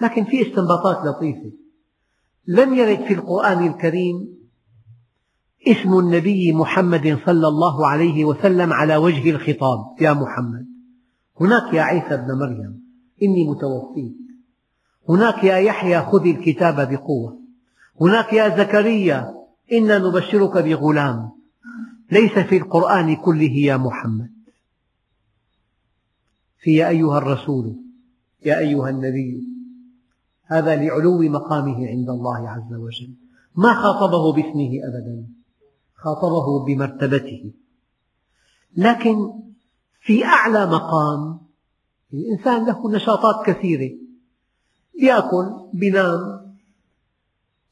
لكن 0.01 0.25
في 0.25 0.42
استنباطات 0.42 1.07
لطيفة. 1.07 1.53
لم 2.46 2.75
يرد 2.75 3.05
في 3.05 3.14
القرآن 3.14 3.66
الكريم 3.66 4.36
اسم 5.68 5.98
النبي 5.98 6.52
محمد 6.52 7.18
صلى 7.26 7.48
الله 7.48 7.87
عليه 7.87 8.24
وسلم 8.24 8.72
على 8.72 8.96
وجه 8.96 9.31
الخطاب. 9.31 9.79
يا 10.00 10.12
محمد 10.12 10.66
هناك 11.40 11.74
يا 11.74 11.83
عيسى 11.83 12.14
ابن 12.14 12.38
مريم 12.38 12.83
إني 13.22 13.48
متوفيك. 13.48 14.16
هناك 15.09 15.44
يا 15.44 15.57
يحيى 15.57 16.02
خذ 16.02 16.26
الكتاب 16.26 16.92
بقوة. 16.92 17.40
هناك 18.00 18.33
يا 18.33 18.57
زكريا 18.59 19.35
إنا 19.72 19.98
نبشرك 19.98 20.59
بغلام. 20.59 21.31
ليس 22.12 22.33
في 22.33 22.57
القرآن 22.57 23.16
كله 23.16 23.52
يا 23.52 23.76
محمد. 23.76 24.31
في 26.59 26.74
يا 26.74 26.88
أيها 26.88 27.18
الرسول 27.18 27.76
يا 28.44 28.59
أيها 28.59 28.90
النبي 28.90 29.42
هذا 30.46 30.76
لعلو 30.76 31.22
مقامه 31.22 31.88
عند 31.88 32.09
الله 32.09 32.48
عز 32.48 32.74
وجل. 32.74 33.14
ما 33.57 33.74
خاطبه 33.74 34.33
باسمه 34.33 34.70
أبدا. 34.88 35.36
خاطبه 36.07 36.64
بمرتبته. 36.64 37.53
لكن 38.77 39.16
في 40.01 40.25
أعلى 40.25 40.66
مقام 40.66 41.40
الإنسان 42.12 42.66
له 42.66 42.90
نشاطات 42.90 43.47
كثيرة. 43.47 43.90
يأكل 45.01 45.47
بينام 45.73 46.21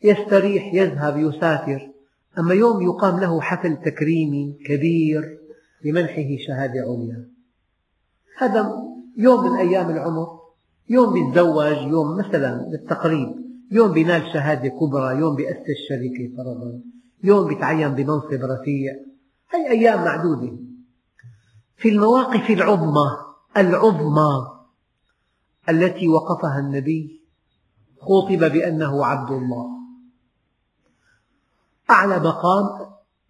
يستريح 0.03 0.75
يذهب 0.75 1.19
يسافر. 1.19 1.91
أما 2.39 2.55
يوم 2.55 2.83
يقام 2.83 3.21
له 3.21 3.41
حفل 3.41 3.77
تكريمي 3.77 4.59
كبير 4.67 5.39
لمنحه 5.85 6.29
شهادة 6.47 6.81
عليا. 6.81 7.29
هذا 8.39 8.85
يوم 9.17 9.45
من 9.45 9.57
أيام 9.57 9.91
العمر 9.91 10.27
يوم 10.89 11.13
بيتزوج 11.13 11.77
يوم 11.77 12.17
مثلا 12.19 12.69
للتقريب 12.73 13.29
يوم 13.71 13.93
بينال 13.93 14.23
شهادة 14.33 14.69
كبرى 14.69 15.19
يوم 15.19 15.37
بيأسس 15.37 15.79
شركة 15.89 16.37
فرضا 16.37 16.81
يوم 17.25 17.49
بيتعين 17.49 17.95
بمنصب 17.95 18.41
رفيع 18.45 18.93
هي 19.55 19.71
أيام 19.71 20.05
معدودة. 20.05 20.53
في 21.77 21.89
المواقف 21.89 22.51
العظمى 22.51 23.11
العظمى 23.57 24.47
التي 25.69 26.09
وقفها 26.09 26.59
النبي 26.59 27.25
خوطب 28.01 28.53
بأنه 28.53 29.07
عبد 29.07 29.31
الله. 29.31 29.67
أعلى 31.91 32.19
مقام 32.19 32.65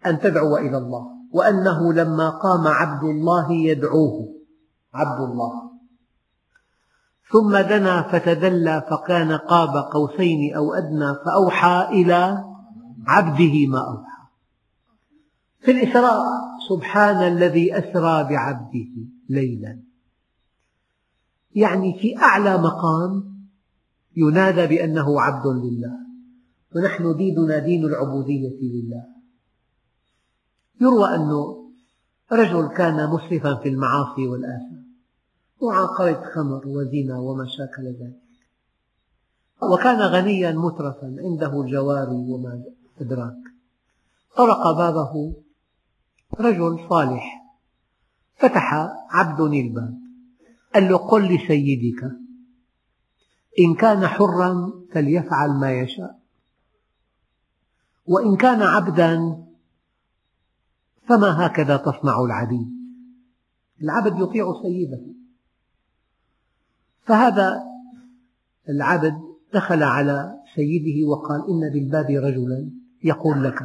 أن 0.05 0.19
تدعو 0.19 0.57
إلى 0.57 0.77
الله 0.77 1.05
وأنه 1.31 1.93
لما 1.93 2.29
قام 2.29 2.67
عبد 2.67 3.03
الله 3.03 3.51
يدعوه. 3.51 4.35
عبد 4.93 5.21
الله. 5.21 5.71
ثم 7.31 7.57
دنا 7.57 8.01
فتدلى 8.01 8.83
فكان 8.89 9.31
قاب 9.31 9.75
قوسين 9.93 10.55
أو 10.55 10.73
أدنى 10.73 11.15
فأوحى 11.25 11.87
إلى 11.91 12.54
عبده 13.07 13.67
ما 13.67 13.79
أوحى. 13.79 14.25
في 15.59 15.71
الإسراء 15.71 16.23
سبحان 16.69 17.15
الذي 17.15 17.77
أسرى 17.77 18.23
بعبده 18.23 18.91
ليلا. 19.29 19.79
يعني 21.55 21.99
في 21.99 22.17
أعلى 22.17 22.57
مقام 22.57 23.35
ينادى 24.15 24.67
بأنه 24.67 25.21
عبد 25.21 25.47
لله. 25.47 25.99
ونحن 26.75 27.15
ديننا 27.15 27.59
دين 27.59 27.85
العبودية 27.85 28.59
لله. 28.61 29.05
يروى 30.81 31.15
أنه 31.15 31.71
رجل 32.31 32.67
كان 32.67 33.09
مسرفا 33.09 33.55
في 33.55 33.69
المعاصي 33.69 34.27
والآثام. 34.27 34.85
وعاقرة 35.61 36.23
خمر 36.35 36.67
وزنا 36.67 37.19
وما 37.19 37.45
شاكل 37.45 37.83
ذلك. 37.83 38.25
وكان 39.61 40.01
غنيا 40.01 40.51
مترفا 40.51 41.15
عنده 41.19 41.61
الجواري 41.61 42.15
وما 42.15 42.63
أدراك. 43.01 43.37
طرق 44.37 44.71
بابه 44.71 45.35
رجل 46.39 46.89
صالح. 46.89 47.45
فتح 48.35 48.73
عبد 49.09 49.39
الباب. 49.39 49.99
قال 50.73 50.89
له 50.89 50.97
قل 50.97 51.35
لسيدك. 51.35 52.03
إن 53.59 53.75
كان 53.75 54.07
حرا 54.07 54.71
فليفعل 54.93 55.49
ما 55.49 55.71
يشاء. 55.73 56.19
وإن 58.05 58.35
كان 58.35 58.61
عبدا 58.61 59.43
فما 61.07 61.45
هكذا 61.45 61.77
تصنع 61.77 62.21
العبيد. 62.21 62.75
العبد 63.81 64.19
يطيع 64.19 64.61
سيده. 64.61 65.01
فهذا 67.01 67.63
العبد 68.69 69.21
دخل 69.53 69.83
على 69.83 70.33
سيده 70.55 71.07
وقال 71.07 71.41
إن 71.49 71.73
بالباب 71.73 72.05
رجلا. 72.05 72.84
يقول 73.03 73.43
لك 73.43 73.59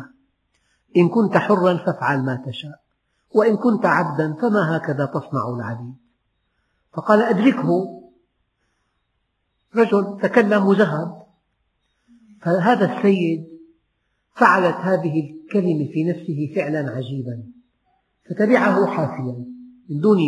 إن 0.97 1.09
كنت 1.09 1.37
حرا 1.37 1.77
فافعل 1.77 2.25
ما 2.25 2.43
تشاء 2.47 2.81
وإن 3.35 3.57
كنت 3.57 3.87
عبدا 3.87 4.35
فما 4.35 4.77
هكذا 4.77 5.07
تصنع 5.07 5.49
العبيد. 5.57 5.95
فقال 6.93 7.23
أدركه. 7.23 8.01
رجل 9.77 10.19
تكلم 10.23 10.67
وذهب 10.67 11.23
فهذا 12.41 12.97
السيد 12.97 13.47
فعلت 14.35 14.77
هذه 14.77 15.31
الكلمة 15.31 15.89
في 15.93 16.05
نفسه 16.05 16.53
فعلا 16.55 16.91
عجيبا 16.91 17.43
فتبعه 18.31 18.87
حافيا 18.87 19.45
من 19.89 20.01
دون 20.01 20.19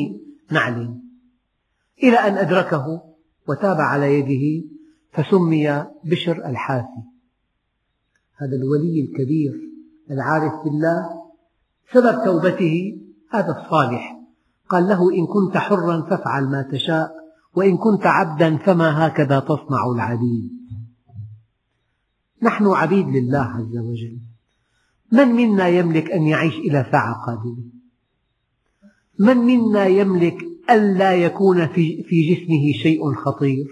نعل 0.51 1.01
إلى 2.03 2.17
أن 2.17 2.39
أدركه 2.39 3.03
وتاب 3.49 3.81
على 3.81 4.19
يده 4.19 4.69
فسمي 5.13 5.87
بشر 6.05 6.47
الحافي. 6.47 7.12
هذا 8.43 8.57
الولي 8.57 9.01
الكبير 9.01 9.53
العارف 10.11 10.53
بالله 10.65 11.23
سبب 11.93 12.25
توبته 12.25 13.01
هذا 13.31 13.63
الصالح. 13.63 14.19
قال 14.69 14.89
له 14.89 15.15
إن 15.15 15.27
كنت 15.27 15.57
حرا 15.57 16.03
فافعل 16.11 16.45
ما 16.45 16.69
تشاء 16.73 17.13
وإن 17.55 17.77
كنت 17.77 18.07
عبدا 18.07 18.57
فما 18.57 19.07
هكذا 19.07 19.41
تصنع 19.41 19.87
العبيد. 19.95 20.51
نحن 22.43 22.67
عبيد 22.67 23.07
لله 23.09 23.39
عز 23.39 23.79
وجل. 23.79 24.19
من 25.13 25.29
منا 25.29 25.69
يملك 25.69 26.11
أن 26.11 26.23
يعيش 26.23 26.55
إلى 26.55 26.87
ساعة 26.93 27.27
قادمة؟ 27.27 27.65
من 29.19 29.37
منا 29.37 29.87
يملك 29.87 30.37
ألا 30.71 31.15
يكون 31.15 31.67
في 31.67 32.35
جسمه 32.35 32.83
شيء 32.83 33.15
خطير؟ 33.15 33.67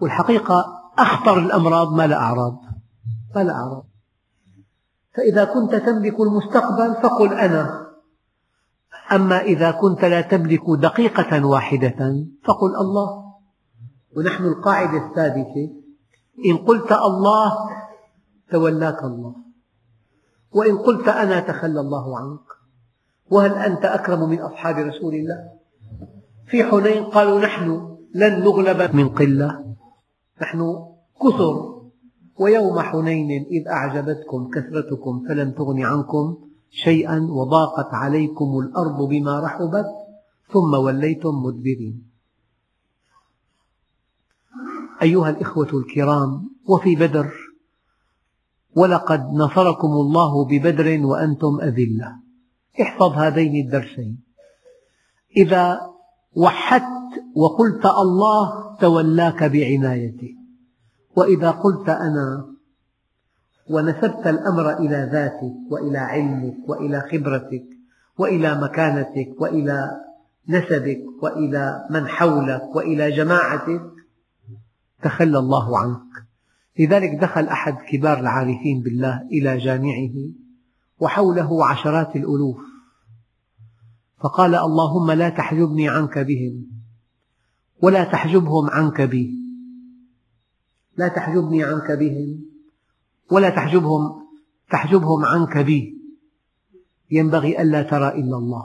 والحقيقة 0.00 0.81
أخطر 0.98 1.38
الأمراض 1.38 1.92
ما 1.92 2.06
لا 2.06 2.16
أعراض. 2.16 2.60
ما 3.36 3.44
لا 3.44 3.52
أعراض. 3.52 3.86
فإذا 5.14 5.44
كنت 5.44 5.74
تملك 5.74 6.20
المستقبل 6.20 6.94
فقل 7.02 7.34
أنا. 7.34 7.86
أما 9.12 9.40
إذا 9.40 9.70
كنت 9.70 10.04
لا 10.04 10.20
تملك 10.20 10.62
دقيقة 10.78 11.46
واحدة 11.46 12.26
فقل 12.44 12.76
الله. 12.76 13.32
ونحن 14.16 14.44
القاعدة 14.44 15.06
الثابتة 15.06 15.70
إن 16.46 16.56
قلت 16.56 16.92
الله 16.92 17.52
تولاك 18.50 19.04
الله. 19.04 19.34
وإن 20.52 20.78
قلت 20.78 21.08
أنا 21.08 21.40
تخلى 21.40 21.80
الله 21.80 22.18
عنك. 22.18 22.46
وهل 23.30 23.52
أنت 23.52 23.84
أكرم 23.84 24.28
من 24.28 24.40
أصحاب 24.40 24.76
رسول 24.76 25.14
الله؟ 25.14 25.50
في 26.46 26.64
حنين 26.64 27.04
قالوا 27.04 27.40
نحن 27.40 27.96
لن 28.14 28.40
نغلب 28.44 28.96
من 28.96 29.08
قلة. 29.08 29.61
نحن 30.42 30.60
كثر. 31.22 31.72
ويوم 32.42 32.80
حنين 32.80 33.30
إذ 33.56 33.68
أعجبتكم 33.68 34.50
كثرتكم 34.54 35.24
فلم 35.28 35.50
تغن 35.50 35.80
عنكم 35.82 36.36
شيئا 36.70 37.18
وضاقت 37.30 37.94
عليكم 37.94 38.58
الأرض 38.58 38.98
بما 39.08 39.40
رحبت 39.40 39.86
ثم 40.52 40.74
وليتم 40.74 41.34
مدبرين. 41.44 42.10
أيها 45.02 45.30
الإخوة 45.30 45.68
الكرام 45.74 46.50
وفي 46.68 46.94
بدر 46.94 47.30
ولقد 48.76 49.20
نصركم 49.34 49.92
الله 50.04 50.44
ببدر 50.44 51.06
وأنتم 51.06 51.60
أذلة. 51.60 52.10
احفظ 52.80 53.12
هذين 53.12 53.66
الدرسين. 53.66 54.22
إذا 55.36 55.80
وحدت 56.36 57.12
وقلت 57.36 57.86
الله 57.86 58.71
تولاك 58.82 59.44
بعنايته 59.44 60.34
وإذا 61.16 61.50
قلت 61.50 61.88
أنا 61.88 62.46
ونسبت 63.70 64.26
الأمر 64.26 64.78
إلى 64.78 65.08
ذاتك 65.12 65.54
وإلى 65.70 65.98
علمك 65.98 66.68
وإلى 66.68 67.00
خبرتك 67.00 67.64
وإلى 68.18 68.60
مكانتك 68.60 69.40
وإلى 69.40 69.90
نسبك 70.48 71.00
وإلى 71.22 71.86
من 71.90 72.08
حولك 72.08 72.76
وإلى 72.76 73.10
جماعتك 73.10 73.82
تخلى 75.02 75.38
الله 75.38 75.78
عنك. 75.78 76.26
لذلك 76.78 77.10
دخل 77.20 77.48
أحد 77.48 77.74
كبار 77.88 78.18
العارفين 78.18 78.82
بالله 78.82 79.22
إلى 79.22 79.58
جامعه 79.58 80.14
وحوله 81.00 81.66
عشرات 81.66 82.16
الألوف. 82.16 82.60
فقال 84.20 84.54
اللهم 84.54 85.10
لا 85.10 85.28
تحجبني 85.28 85.88
عنك 85.88 86.18
بهم. 86.18 86.81
ولا 87.82 88.04
تحجبهم 88.04 88.70
عنك 88.70 89.00
بي. 89.00 89.38
لا 90.96 91.08
تحجبني 91.08 91.64
عنك 91.64 91.92
بهم. 91.92 92.44
ولا 93.30 93.50
تحجبهم 93.50 94.22
تحجبهم 94.70 95.24
عنك 95.24 95.58
بي. 95.58 95.98
ينبغي 97.10 97.62
ألا 97.62 97.82
ترى 97.82 98.08
إلا 98.08 98.36
الله. 98.36 98.64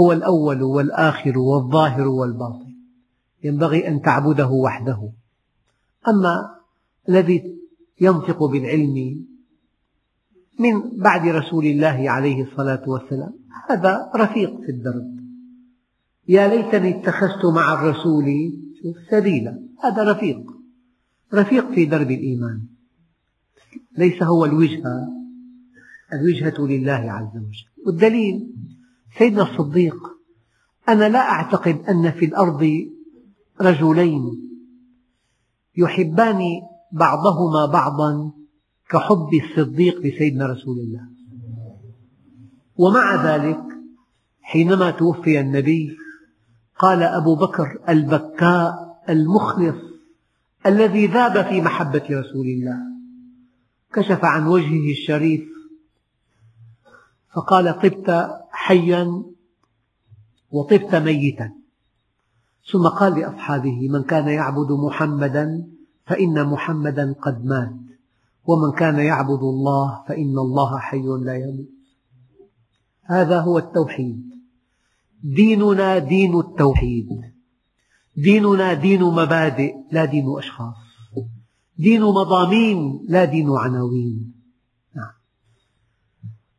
هو 0.00 0.12
الأول 0.12 0.62
والآخر 0.62 1.38
والظاهر 1.38 2.08
والباطن. 2.08 2.74
ينبغي 3.44 3.88
أن 3.88 4.02
تعبده 4.02 4.48
وحده. 4.48 5.10
أما 6.08 6.54
الذي 7.08 7.58
ينطق 8.00 8.44
بالعلم 8.44 9.26
من 10.58 10.98
بعد 10.98 11.28
رسول 11.28 11.66
الله 11.66 12.10
عليه 12.10 12.42
الصلاة 12.44 12.88
والسلام 12.88 13.34
هذا 13.70 14.10
رفيق 14.16 14.60
في 14.60 14.68
الدرب. 14.68 15.17
يا 16.28 16.48
ليتني 16.48 17.00
اتخذت 17.00 17.44
مع 17.44 17.74
الرسول 17.74 18.24
سبيلا. 19.10 19.62
هذا 19.84 20.12
رفيق. 20.12 20.40
رفيق 21.34 21.72
في 21.72 21.84
درب 21.84 22.10
الإيمان. 22.10 22.60
ليس 23.98 24.22
هو 24.22 24.44
الوجهة 24.44 25.08
الوجهة 26.12 26.66
لله 26.66 26.92
عز 26.92 27.36
وجل. 27.36 27.86
والدليل 27.86 28.54
سيدنا 29.18 29.42
الصديق 29.42 29.96
أنا 30.88 31.08
لا 31.08 31.18
أعتقد 31.18 31.78
أن 31.88 32.10
في 32.10 32.24
الأرض 32.24 32.88
رجلين 33.60 34.22
يحبان 35.76 36.42
بعضهما 36.92 37.66
بعضا 37.66 38.32
كحب 38.90 39.28
الصديق 39.44 40.00
لسيدنا 40.00 40.46
رسول 40.46 40.78
الله. 40.78 41.08
ومع 42.76 43.36
ذلك 43.36 43.60
حينما 44.40 44.90
توفي 44.90 45.40
النبي 45.40 45.96
قال 46.78 47.02
أبو 47.02 47.34
بكر 47.34 47.78
البكاء 47.88 48.98
المخلص 49.08 49.76
الذي 50.66 51.06
ذاب 51.06 51.44
في 51.44 51.60
محبة 51.60 52.02
رسول 52.10 52.46
الله 52.46 52.78
كشف 53.92 54.24
عن 54.24 54.46
وجهه 54.46 54.90
الشريف 54.90 55.48
فقال 57.34 57.78
طبت 57.78 58.30
حيا 58.50 59.22
وطبت 60.50 60.94
ميتا. 60.94 61.52
ثم 62.72 62.88
قال 62.88 63.20
لأصحابه 63.20 63.88
من 63.88 64.02
كان 64.02 64.28
يعبد 64.28 64.72
محمدا 64.72 65.68
فإن 66.06 66.46
محمدا 66.46 67.14
قد 67.22 67.44
مات 67.44 67.72
ومن 68.44 68.72
كان 68.72 68.98
يعبد 68.98 69.42
الله 69.42 70.04
فإن 70.08 70.38
الله 70.38 70.78
حي 70.78 71.06
لا 71.24 71.34
يموت. 71.36 71.68
هذا 73.04 73.40
هو 73.40 73.58
التوحيد. 73.58 74.37
ديننا 75.22 75.98
دين 75.98 76.40
التوحيد. 76.40 77.08
ديننا 78.16 78.74
دين 78.74 79.02
مبادئ 79.02 79.74
لا 79.92 80.04
دين 80.04 80.24
أشخاص. 80.38 80.74
دين 81.78 82.02
مضامين 82.02 83.06
لا 83.08 83.24
دين 83.24 83.50
عناوين. 83.50 84.34
نعم. 84.96 85.12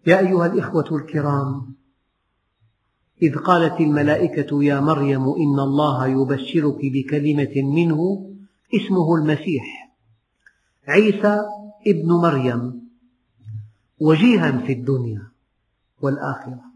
يا 0.07 0.19
أيها 0.19 0.45
الإخوة 0.45 0.85
الكرام 0.91 1.75
إذ 3.21 3.35
قالت 3.35 3.81
الملائكة 3.81 4.63
يا 4.63 4.79
مريم 4.79 5.23
إن 5.23 5.59
الله 5.59 6.07
يبشرك 6.07 6.79
بكلمة 6.83 7.53
منه 7.55 8.29
اسمه 8.75 9.15
المسيح. 9.15 9.95
عيسى 10.87 11.41
ابن 11.87 12.11
مريم. 12.11 12.89
وجيها 13.99 14.51
في 14.51 14.73
الدنيا 14.73 15.31
والآخرة. 16.01 16.68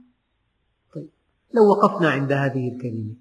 لو 1.53 1.69
وقفنا 1.69 2.09
عند 2.09 2.31
هذه 2.31 2.69
الكلمة. 2.69 3.13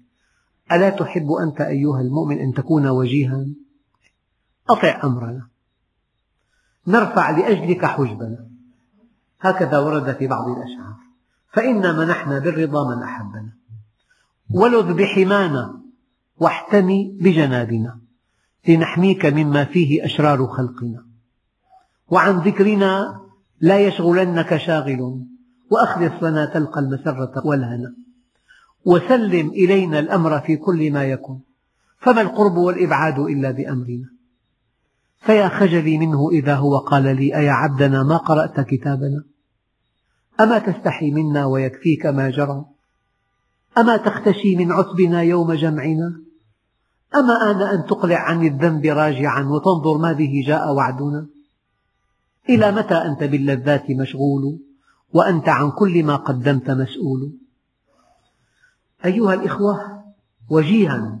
ألا 0.71 0.89
تحب 0.89 1.31
أنت 1.31 1.61
أيها 1.61 2.01
المؤمن 2.01 2.39
أن 2.39 2.53
تكون 2.53 2.87
وجيها؟ 2.87 3.45
أطع 4.69 5.01
أمرنا. 5.03 5.47
نرفع 6.87 7.29
لأجلك 7.29 7.85
حجبنا. 7.85 8.47
هكذا 9.41 9.79
ورد 9.79 10.15
في 10.15 10.27
بعض 10.27 10.49
الأشعار. 10.49 10.95
فإنا 11.53 12.05
منحنا 12.05 12.39
بالرضا 12.39 12.95
من 12.95 13.03
أحبنا. 13.03 13.53
ولذ 14.53 14.93
بحمانا 14.93 15.81
واحتمي 16.37 17.17
بجنابنا. 17.21 17.99
لنحميك 18.67 19.25
مما 19.25 19.65
فيه 19.65 20.05
أشرار 20.05 20.47
خلقنا. 20.47 21.05
وعن 22.07 22.37
ذكرنا 22.37 23.21
لا 23.59 23.79
يشغلنك 23.79 24.57
شاغل. 24.57 25.25
وأخلص 25.71 26.23
لنا 26.23 26.45
تلقى 26.45 26.79
المسرة 26.79 27.41
والهنا. 27.45 28.02
وسلم 28.85 29.49
إلينا 29.49 29.99
الأمر 29.99 30.39
في 30.39 30.57
كل 30.57 30.91
ما 30.91 31.03
يكون. 31.03 31.41
فما 31.99 32.21
القرب 32.21 32.57
والإبعاد 32.57 33.19
إلا 33.19 33.51
بأمرنا. 33.51 34.09
فيا 35.25 35.49
خجلي 35.49 35.97
منه 35.97 36.29
إذا 36.29 36.55
هو 36.55 36.77
قال 36.77 37.03
لي 37.03 37.35
أيا 37.35 37.51
عبدنا 37.51 38.03
ما 38.03 38.17
قرأت 38.17 38.59
كتابنا؟ 38.59 39.23
أما 40.39 40.59
تستحي 40.59 41.11
منا 41.11 41.45
ويكفيك 41.45 42.05
ما 42.05 42.29
جرى؟ 42.29 42.65
أما 43.77 43.97
تختشي 43.97 44.55
من 44.55 44.71
عتبنا 44.71 45.21
يوم 45.21 45.53
جمعنا؟ 45.53 46.21
أما 47.15 47.51
آن 47.51 47.61
أن 47.61 47.85
تقلع 47.85 48.17
عن 48.17 48.45
الذنب 48.45 48.85
راجعا 48.85 49.43
وتنظر 49.43 49.97
ما 49.97 50.11
به 50.11 50.43
جاء 50.47 50.73
وعدنا؟ 50.73 51.27
إلى 52.49 52.71
متى 52.71 52.95
أنت 52.95 53.23
باللذات 53.23 53.85
مشغول؟ 53.89 54.59
وأنت 55.13 55.49
عن 55.49 55.71
كل 55.71 56.03
ما 56.03 56.15
قدمت 56.15 56.69
مسؤول؟ 56.69 57.31
أيها 59.05 59.33
الإخوة 59.33 60.03
وجيها 60.49 61.19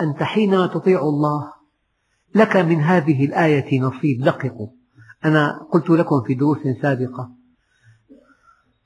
أنت 0.00 0.22
حينما 0.22 0.66
تطيع 0.66 1.00
الله 1.00 1.52
لك 2.34 2.56
من 2.56 2.80
هذه 2.80 3.24
الآية 3.24 3.80
نصيب. 3.80 4.24
دققوا 4.24 4.68
أنا 5.24 5.66
قلت 5.72 5.90
لكم 5.90 6.22
في 6.26 6.34
دروس 6.34 6.58
سابقة 6.82 7.30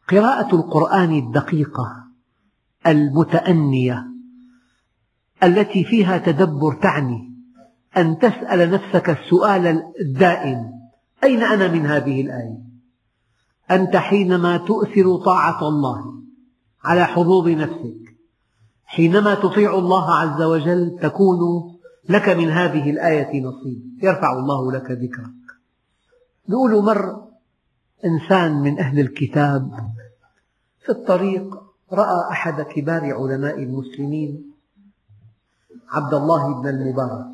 قراءة 0.09 0.55
القرآن 0.55 1.19
الدقيقة 1.19 2.05
المتأنية 2.87 4.07
التي 5.43 5.85
فيها 5.85 6.19
تدبر 6.19 6.75
تعني 6.83 7.31
أن 7.97 8.19
تسأل 8.19 8.71
نفسك 8.71 9.11
السؤال 9.11 9.83
الدائم 10.01 10.73
أين 11.25 11.43
أنا 11.43 11.69
من 11.69 11.87
هذه 11.87 12.21
الآية؟ 12.21 12.59
أنت 13.71 13.97
حينما 13.97 14.57
تؤثر 14.57 15.17
طاعة 15.25 15.69
الله 15.69 16.20
على 16.85 17.05
حظوظ 17.05 17.49
نفسك. 17.49 18.17
حينما 18.85 19.35
تطيع 19.35 19.79
الله 19.79 20.15
عز 20.15 20.43
وجل 20.43 20.99
تكون 21.03 21.39
لك 22.09 22.29
من 22.29 22.49
هذه 22.51 22.91
الآية 22.91 23.43
نصيب. 23.43 23.99
يرفع 24.03 24.33
الله 24.33 24.73
لك 24.73 24.91
ذكرك. 24.91 25.41
يقول 26.49 26.85
مر 26.85 27.29
إنسان 28.05 28.53
من 28.53 28.79
أهل 28.79 29.01
الكتاب 29.01 29.93
في 30.85 30.93
الطريق 30.93 31.63
رأى 31.93 32.31
أحد 32.31 32.61
كبار 32.61 33.15
علماء 33.15 33.63
المسلمين 33.63 34.53
عبد 35.91 36.15
الله 36.15 36.63
بن 36.63 36.69
المبارك 36.69 37.27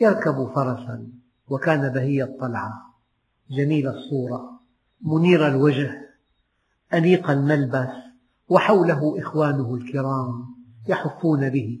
يركب 0.00 0.52
فرسا 0.54 1.06
وكان 1.48 1.92
بهي 1.92 2.22
الطلعة. 2.22 2.94
جميل 3.50 3.88
الصورة. 3.88 4.60
منير 5.02 5.46
الوجه 5.48 6.06
أنيق 6.94 7.30
الملبس 7.30 8.05
وحوله 8.48 9.18
إخوانه 9.18 9.74
الكرام 9.74 10.44
يحفون 10.88 11.50
به. 11.50 11.80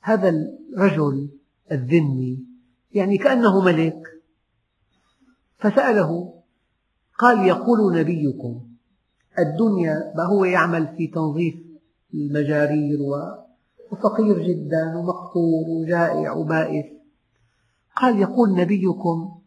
هذا 0.00 0.28
الرجل 0.28 1.30
الذمي 1.72 2.44
يعني 2.92 3.18
كأنه 3.18 3.60
ملك 3.60 4.02
فسأله 5.58 6.34
قال 7.18 7.46
يقول 7.46 7.98
نبيكم 8.00 8.60
الدنيا 9.38 10.12
ما 10.16 10.24
هو 10.24 10.44
يعمل 10.44 10.94
في 10.96 11.06
تنظيف 11.06 11.54
المجارير 12.14 12.98
وفقير 13.90 14.42
جدا 14.42 14.96
ومقهور 14.96 15.68
وجائع 15.68 16.32
وبائس. 16.32 16.86
قال 17.96 18.20
يقول 18.20 18.54
نبيكم 18.54 19.38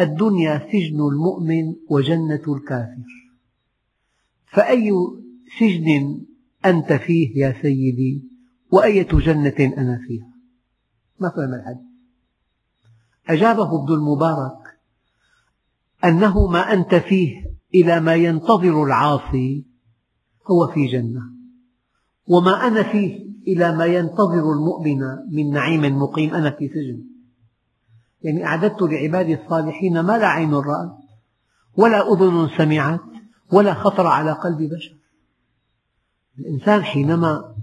الدنيا 0.00 0.58
سجن 0.58 1.00
المؤمن 1.00 1.74
وجنة 1.90 2.42
الكافر. 2.48 3.32
فأي 4.46 4.92
سجن 5.58 6.26
أنت 6.64 6.92
فيه 6.92 7.38
يا 7.38 7.54
سيدي 7.62 8.22
وأية 8.72 9.08
جنة 9.08 9.74
أنا 9.78 10.00
فيها؟ 10.06 10.32
ما 11.20 11.28
فهم 11.28 11.54
الحديث. 11.54 11.86
أجابه 13.28 13.82
ابن 13.82 13.94
المبارك 13.94 14.78
أنه 16.04 16.46
ما 16.46 16.72
أنت 16.72 16.94
فيه 16.94 17.46
إلى 17.74 18.00
ما 18.00 18.14
ينتظر 18.14 18.84
العاصي 18.84 19.66
هو 20.50 20.66
في 20.74 20.86
جنة 20.86 21.22
وما 22.28 22.66
أنا 22.66 22.82
فيه 22.82 23.26
إلى 23.48 23.76
ما 23.76 23.84
ينتظر 23.84 24.52
المؤمن 24.52 24.98
من 25.32 25.50
نعيم 25.50 25.98
مقيم 25.98 26.34
أنا 26.34 26.50
في 26.50 26.68
سجن. 26.68 27.04
يعني 28.22 28.44
أعددت 28.44 28.82
لعبادي 28.82 29.34
الصالحين 29.34 30.00
ما 30.00 30.18
لا 30.18 30.26
عين 30.26 30.54
رأت 30.54 30.96
ولا 31.76 32.12
أذن 32.12 32.48
سمعت 32.58 33.00
ولا 33.52 33.74
خطر 33.74 34.06
على 34.06 34.32
قلب 34.32 34.58
بشر. 34.58 34.95
الإنسان 36.38 36.82
حينما 36.82 37.54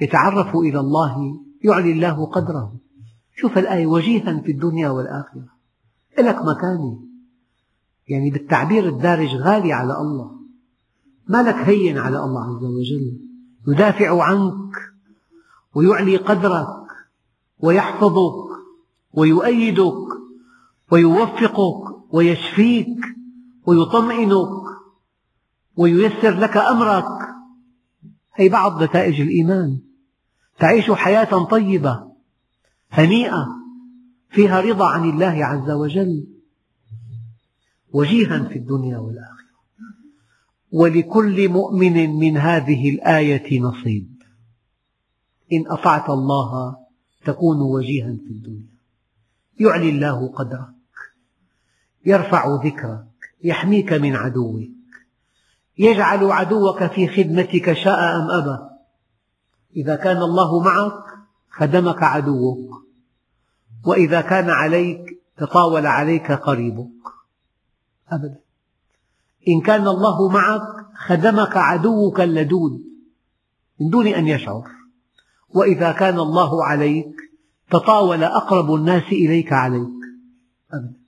يتعرف 0.00 0.56
إلى 0.56 0.80
الله 0.80 1.40
يعلي 1.64 1.92
الله 1.92 2.26
قدره. 2.26 2.74
شوف 3.36 3.58
الآية 3.58 3.86
وجيها 3.86 4.40
في 4.40 4.52
الدنيا 4.52 4.88
والآخرة. 4.90 5.48
لك 6.18 6.36
مكانة 6.36 7.00
يعني 8.08 8.30
بالتعبير 8.30 8.88
الدارج 8.88 9.36
غالي 9.36 9.72
على 9.72 10.00
الله. 10.00 10.30
ما 11.28 11.42
لك 11.42 11.54
هين 11.54 11.98
على 11.98 12.24
الله 12.24 12.44
عز 12.44 12.64
وجل. 12.64 13.20
يدافع 13.68 14.22
عنك 14.22 14.76
ويعلي 15.74 16.16
قدرك 16.16 16.86
ويحفظك 17.58 18.50
ويؤيدك 19.12 20.08
ويوفقك 20.92 22.04
ويشفيك 22.10 22.98
ويطمئنك 23.66 24.64
وييسر 25.76 26.30
لك 26.30 26.56
أمرك. 26.56 27.29
هي 28.34 28.48
بعض 28.48 28.82
نتائج 28.82 29.20
الإيمان. 29.20 29.80
تعيش 30.58 30.90
حياة 30.90 31.44
طيبة 31.44 32.10
هنيئة 32.90 33.46
فيها 34.30 34.60
رضا 34.60 34.88
عن 34.88 35.10
الله 35.10 35.44
عز 35.44 35.70
وجل. 35.70 36.26
وجيها 37.92 38.48
في 38.48 38.58
الدنيا 38.58 38.98
والآخرة. 38.98 39.40
ولكل 40.72 41.48
مؤمن 41.48 42.10
من 42.10 42.36
هذه 42.36 42.90
الآية 42.90 43.60
نصيب. 43.60 44.22
إن 45.52 45.64
أطعت 45.66 46.10
الله 46.10 46.76
تكون 47.24 47.60
وجيها 47.60 48.16
في 48.26 48.30
الدنيا. 48.30 48.70
يعلي 49.60 49.88
الله 49.88 50.28
قدرك 50.28 50.74
يرفع 52.06 52.60
ذكرك 52.64 53.06
يحميك 53.44 53.92
من 53.92 54.16
عدوك. 54.16 54.79
يجعل 55.80 56.32
عدوك 56.32 56.84
في 56.84 57.08
خدمتك 57.08 57.72
شاء 57.72 58.16
أم 58.16 58.30
أبى. 58.30 58.58
إذا 59.76 59.96
كان 59.96 60.16
الله 60.16 60.60
معك 60.60 61.04
خدمك 61.50 62.02
عدوك. 62.02 62.70
وإذا 63.86 64.20
كان 64.20 64.50
عليك 64.50 65.22
تطاول 65.36 65.86
عليك 65.86 66.32
قريبك. 66.32 67.06
أبدا. 68.08 68.40
إن 69.48 69.60
كان 69.60 69.88
الله 69.88 70.28
معك 70.28 70.86
خدمك 71.06 71.56
عدوك 71.56 72.20
اللدود. 72.20 72.80
من 73.80 73.90
دون 73.90 74.06
أن 74.06 74.28
يشعر. 74.28 74.68
وإذا 75.48 75.92
كان 75.92 76.18
الله 76.18 76.64
عليك 76.64 77.16
تطاول 77.70 78.24
أقرب 78.24 78.74
الناس 78.74 79.04
إليك 79.12 79.52
عليك. 79.52 80.00
أبدا. 80.72 81.00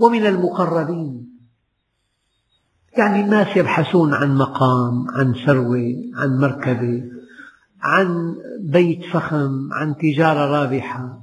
ومن 0.00 0.26
المقربين. 0.26 1.31
يعني 2.98 3.24
الناس 3.24 3.56
يبحثون 3.56 4.14
عن 4.14 4.36
مقام 4.36 5.06
عن 5.10 5.34
ثروة 5.46 5.94
عن 6.14 6.38
مركبة 6.38 7.04
عن 7.80 8.36
بيت 8.60 9.04
فخم 9.12 9.72
عن 9.72 9.96
تجارة 9.96 10.62
رابحة 10.62 11.22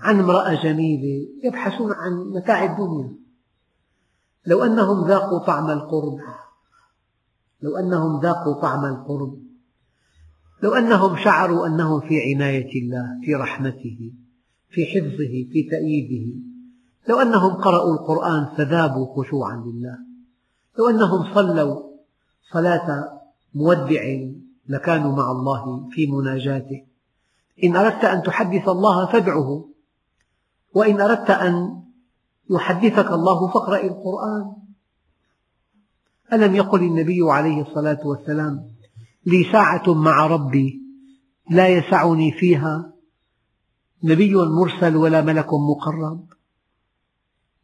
عن 0.00 0.20
امرأة 0.20 0.62
جميلة 0.62 1.28
يبحثون 1.44 1.92
عن 1.92 2.12
متاع 2.12 2.64
الدنيا. 2.64 3.14
لو 4.46 4.64
أنهم 4.64 5.08
ذاقوا 5.08 5.46
طعم 5.46 5.70
القرب 5.70 6.18
لو 7.62 7.76
أنهم 7.76 8.20
ذاقوا 8.20 8.60
طعم 8.62 8.84
القرب 8.84 9.42
لو 10.62 10.74
أنهم 10.74 11.16
شعروا 11.16 11.66
أنهم 11.66 12.00
في 12.00 12.34
عناية 12.34 12.82
الله 12.82 13.06
في 13.24 13.34
رحمته 13.34 14.12
في 14.70 14.86
حفظه 14.86 15.50
في 15.52 15.68
تأييده 15.70 16.38
لو 17.08 17.20
أنهم 17.20 17.52
قرأوا 17.52 17.94
القرآن 17.94 18.46
فذابوا 18.56 19.06
خشوعا 19.16 19.56
لله. 19.56 20.11
لو 20.78 20.88
أنهم 20.88 21.34
صلوا 21.34 21.82
صلاة 22.52 23.18
مودع 23.54 24.02
لكانوا 24.68 25.16
مع 25.16 25.30
الله 25.30 25.88
في 25.90 26.06
مناجاته. 26.06 26.84
إن 27.64 27.76
أردت 27.76 28.04
أن 28.04 28.22
تحدث 28.22 28.68
الله 28.68 29.12
فادعه 29.12 29.68
وإن 30.74 31.00
أردت 31.00 31.30
أن 31.30 31.82
يحدثك 32.50 33.12
الله 33.12 33.48
فاقرأ 33.48 33.82
القرآن. 33.82 34.52
ألم 36.32 36.54
يقل 36.54 36.80
النبي 36.80 37.20
عليه 37.22 37.62
الصلاة 37.62 38.06
والسلام 38.06 38.72
لي 39.26 39.52
ساعة 39.52 39.94
مع 39.94 40.26
ربي 40.26 40.82
لا 41.50 41.68
يسعني 41.68 42.32
فيها 42.32 42.92
نبي 44.04 44.34
مرسل 44.34 44.96
ولا 44.96 45.20
ملك 45.20 45.48
مقرب. 45.54 46.26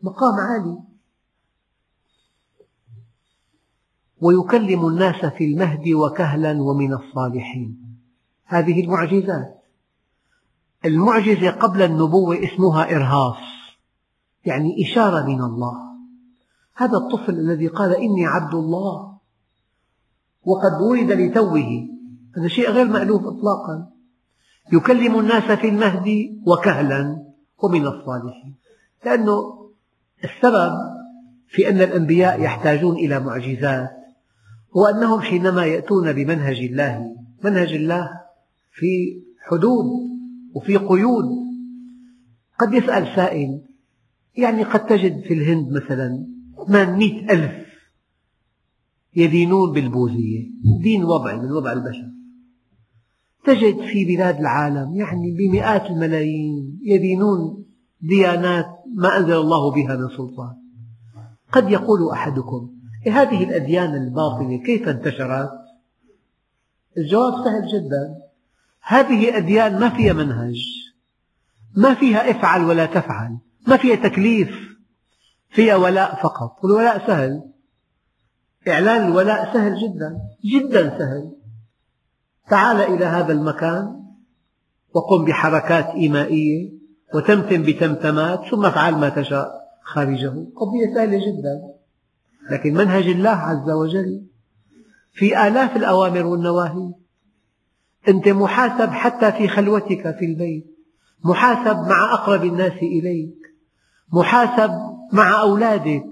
مقام 0.03 0.35
عالي. 0.35 0.88
ويكلم 4.21 4.87
الناس 4.87 5.25
في 5.25 5.45
المهد 5.45 5.89
وكهلا 5.89 6.63
ومن 6.63 6.93
الصالحين. 6.93 7.89
هذه 8.45 8.85
المعجزات. 8.85 9.63
المعجزة 10.85 11.51
قبل 11.51 11.83
النبوة 11.83 12.45
اسمها 12.45 12.97
إرهاص 12.97 13.37
يعني 14.45 14.83
إشارة 14.83 15.27
من 15.27 15.41
الله. 15.41 15.89
هذا 16.77 16.97
الطفل 16.97 17.35
الذي 17.35 17.67
قال 17.67 17.97
إني 17.97 18.27
عبد 18.27 18.55
الله 18.55 19.19
وقد 20.45 20.81
ولد 20.81 21.13
لتوه. 21.13 21.89
هذا 22.37 22.49
شيء 22.49 22.71
غير 22.71 22.89
مألوف 22.89 23.23
إطلاقا. 23.23 23.91
يكلم 24.73 25.19
الناس 25.19 25.59
في 25.59 25.69
المهد 25.69 26.39
وكهلا 26.47 27.25
ومن 27.59 27.87
الصالحين. 27.87 28.55
لأنه 29.05 29.69
السبب 30.25 30.73
في 31.49 31.69
أن 31.69 31.81
الأنبياء 31.81 32.41
يحتاجون 32.41 32.97
إلى 32.97 33.21
معجزات. 33.21 33.98
هو 34.77 34.87
أنهم 34.87 35.21
حينما 35.21 35.65
يأتون 35.65 36.13
بمنهج 36.13 36.57
الله 36.57 37.17
منهج 37.45 37.73
الله 37.73 38.11
في 38.73 39.23
حدود 39.47 39.87
وفي 40.55 40.77
قيود. 40.77 41.25
قد 42.59 42.75
يسأل 42.75 43.17
سائل 43.17 43.61
يعني 44.37 44.63
قد 44.63 44.87
تجد 44.87 45.21
في 45.21 45.35
الهند 45.35 45.73
مثلا 45.73 46.27
800 46.67 47.31
ألف 47.31 47.69
يدينون 49.17 49.73
بالبوذية 49.73 50.51
دين 50.83 51.05
وضعي 51.05 51.37
من 51.37 51.53
وضع 51.53 51.73
البشر. 51.73 52.09
تجد 53.45 53.81
في 53.93 54.05
بلاد 54.05 54.39
العالم 54.39 54.97
يعني 54.97 55.37
بمئات 55.39 55.91
الملايين 55.91 56.81
يدينون 56.83 57.65
ديانات 58.01 58.67
ما 58.97 59.19
أنزل 59.19 59.37
الله 59.37 59.71
بها 59.71 59.97
من 59.97 60.09
سلطان. 60.17 60.55
قد 61.53 61.71
يقول 61.71 62.11
أحدكم 62.11 62.78
هذه 63.11 63.45
الأديان 63.45 63.95
الباطلة 63.95 64.63
كيف 64.67 64.89
انتشرت؟ 64.89 65.51
الجواب 66.99 67.45
سهل 67.45 67.67
جدا. 67.67 68.17
هذه 68.83 69.37
أديان 69.37 69.81
ما 69.81 69.89
فيها 69.89 70.13
منهج 70.13 70.57
ما 71.77 71.95
فيها 71.95 72.31
افعل 72.31 72.65
ولا 72.65 72.87
تفعل 72.87 73.39
ما 73.67 73.77
فيها 73.77 73.97
تكليف 73.97 74.51
فيها 75.49 75.77
ولاء 75.77 76.15
فقط. 76.15 76.65
والولاء 76.65 77.07
سهل. 77.07 77.43
إعلان 78.69 79.07
الولاء 79.07 79.55
سهل 79.55 79.77
جدا 79.77 80.19
جدا 80.45 80.99
سهل. 80.99 81.33
تعال 82.51 82.81
إلى 82.81 83.05
هذا 83.05 83.33
المكان 83.33 84.05
وقم 84.95 85.25
بحركات 85.25 85.87
إيمائية 85.87 86.73
وتمتم 87.15 87.63
بتمتمات 87.63 88.41
ثم 88.51 88.65
افعل 88.67 88.95
ما 88.95 89.09
تشاء. 89.09 89.69
خارجه. 89.83 90.29
قضية 90.57 90.95
سهلة 90.95 91.19
جدا. 91.19 91.78
لكن 92.51 92.75
منهج 92.75 93.07
الله 93.07 93.31
عز 93.31 93.71
وجل 93.71 94.27
في 95.13 95.47
آلاف 95.47 95.77
الأوامر 95.77 96.27
والنواهي. 96.27 96.93
أنت 98.09 98.29
محاسب 98.29 98.91
حتى 98.91 99.33
في 99.33 99.49
خلوتك 99.49 100.17
في 100.19 100.25
البيت 100.25 100.67
محاسب 101.25 101.77
مع 101.89 102.13
أقرب 102.13 102.45
الناس 102.45 102.73
إليك 102.73 103.35
محاسب 104.13 104.71
مع 105.13 105.41
أولادك 105.41 106.07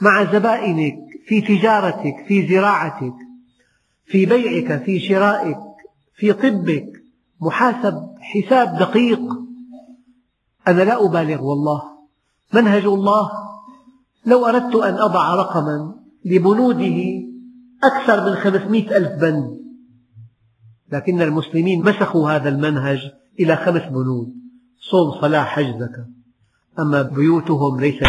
مع 0.00 0.32
زبائنك 0.32 0.98
في 1.26 1.40
تجارتك 1.40 2.24
في 2.28 2.48
زراعتك 2.48 3.14
في 4.06 4.26
بيعك 4.26 4.82
في 4.82 5.00
شرائك 5.00 5.58
في 6.16 6.32
طبك. 6.32 6.86
محاسب 7.40 8.14
حساب 8.20 8.78
دقيق. 8.78 9.20
أنا 10.68 10.82
لا 10.82 11.06
أبالغ 11.06 11.42
والله. 11.42 11.82
منهج 12.52 12.84
الله 12.84 13.30
لو 14.26 14.46
أردت 14.46 14.74
أن 14.74 14.94
أضع 14.94 15.34
رقما 15.34 15.94
لبنوده 16.24 16.98
أكثر 17.84 18.30
من 18.30 18.34
خمسمئة 18.34 18.96
ألف 18.96 19.20
بند. 19.20 19.58
لكن 20.92 21.22
المسلمين 21.22 21.84
مسخوا 21.84 22.30
هذا 22.30 22.48
المنهج 22.48 22.98
إلى 23.40 23.56
خمس 23.56 23.82
بنود. 23.82 24.44
صوم 24.90 25.20
صلاة 25.20 25.44
حج 25.44 25.64
زكاة 25.64 26.06
أما 26.78 27.02
بيوتهم 27.02 27.80
ليست 27.80 28.06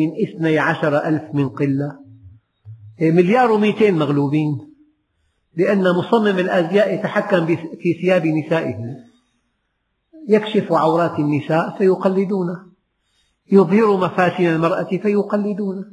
من 0.00 0.12
اثني 0.22 0.58
عشر 0.80 1.08
ألف 1.08 1.34
من 1.34 1.48
قلة. 1.48 1.98
إيه، 3.00 3.12
مليار 3.12 3.50
ومئتين 3.50 3.98
مغلوبين 3.98 4.58
لأن 5.56 5.82
مصمم 5.82 6.38
الأزياء 6.38 6.94
يتحكم 6.94 7.46
في 7.56 7.92
ثياب 8.02 8.26
نسائه. 8.26 8.76
يكشف 10.28 10.72
عورات 10.72 11.18
النساء 11.18 11.78
فيقلدونه. 11.78 12.66
يظهر 13.52 13.96
مفاتن 13.96 14.44
المرأة 14.44 14.88
فيقلدونه. 15.02 15.84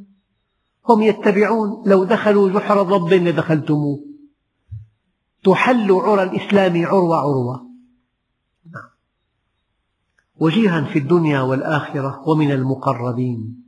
هم 0.90 1.02
يتبعون 1.02 1.84
لو 1.90 2.04
دخلوا 2.04 2.50
جحر 2.50 2.84
ضب 2.84 3.14
لدخلتموه. 3.14 4.00
تحل 5.44 5.92
عرى 5.92 6.24
الإسلام 6.24 6.86
عروة 6.86 7.18
عروة. 7.18 7.68
وجيها 10.40 10.82
في 10.82 11.00
الدنيا 11.00 11.42
والآخرة 11.42 12.30
ومن 12.30 12.52
المقربين. 12.52 13.67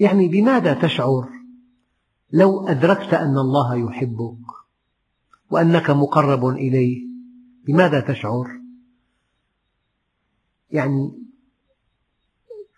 يعني 0.00 0.28
بماذا 0.28 0.74
تشعر 0.74 1.28
لو 2.32 2.68
أدركت 2.68 3.14
أن 3.14 3.38
الله 3.38 3.74
يحبك 3.76 4.38
وأنك 5.50 5.90
مقرب 5.90 6.46
إليه؟ 6.46 7.06
بماذا 7.66 8.00
تشعر؟ 8.00 8.60
يعني 10.70 11.12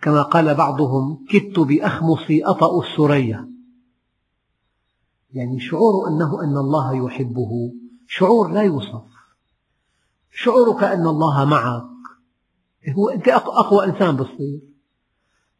كما 0.02 0.22
قال 0.22 0.54
بعضهم 0.54 1.24
كدت 1.30 1.58
بأخمصي 1.58 2.44
أطأ 2.44 2.80
السرية. 2.80 3.48
يعني 5.32 5.60
شعور 5.60 6.08
أنه 6.08 6.44
أن 6.44 6.56
الله 6.56 7.06
يحبه 7.06 7.72
شعور 8.08 8.52
لا 8.52 8.62
يوصف. 8.62 9.04
شعورك 10.30 10.82
أن 10.82 11.06
الله 11.06 11.44
معك 11.44 11.96
هو 12.96 13.08
أنت 13.08 13.28
أقوى 13.28 13.84
إنسان 13.84 14.16
بتصير 14.16 14.60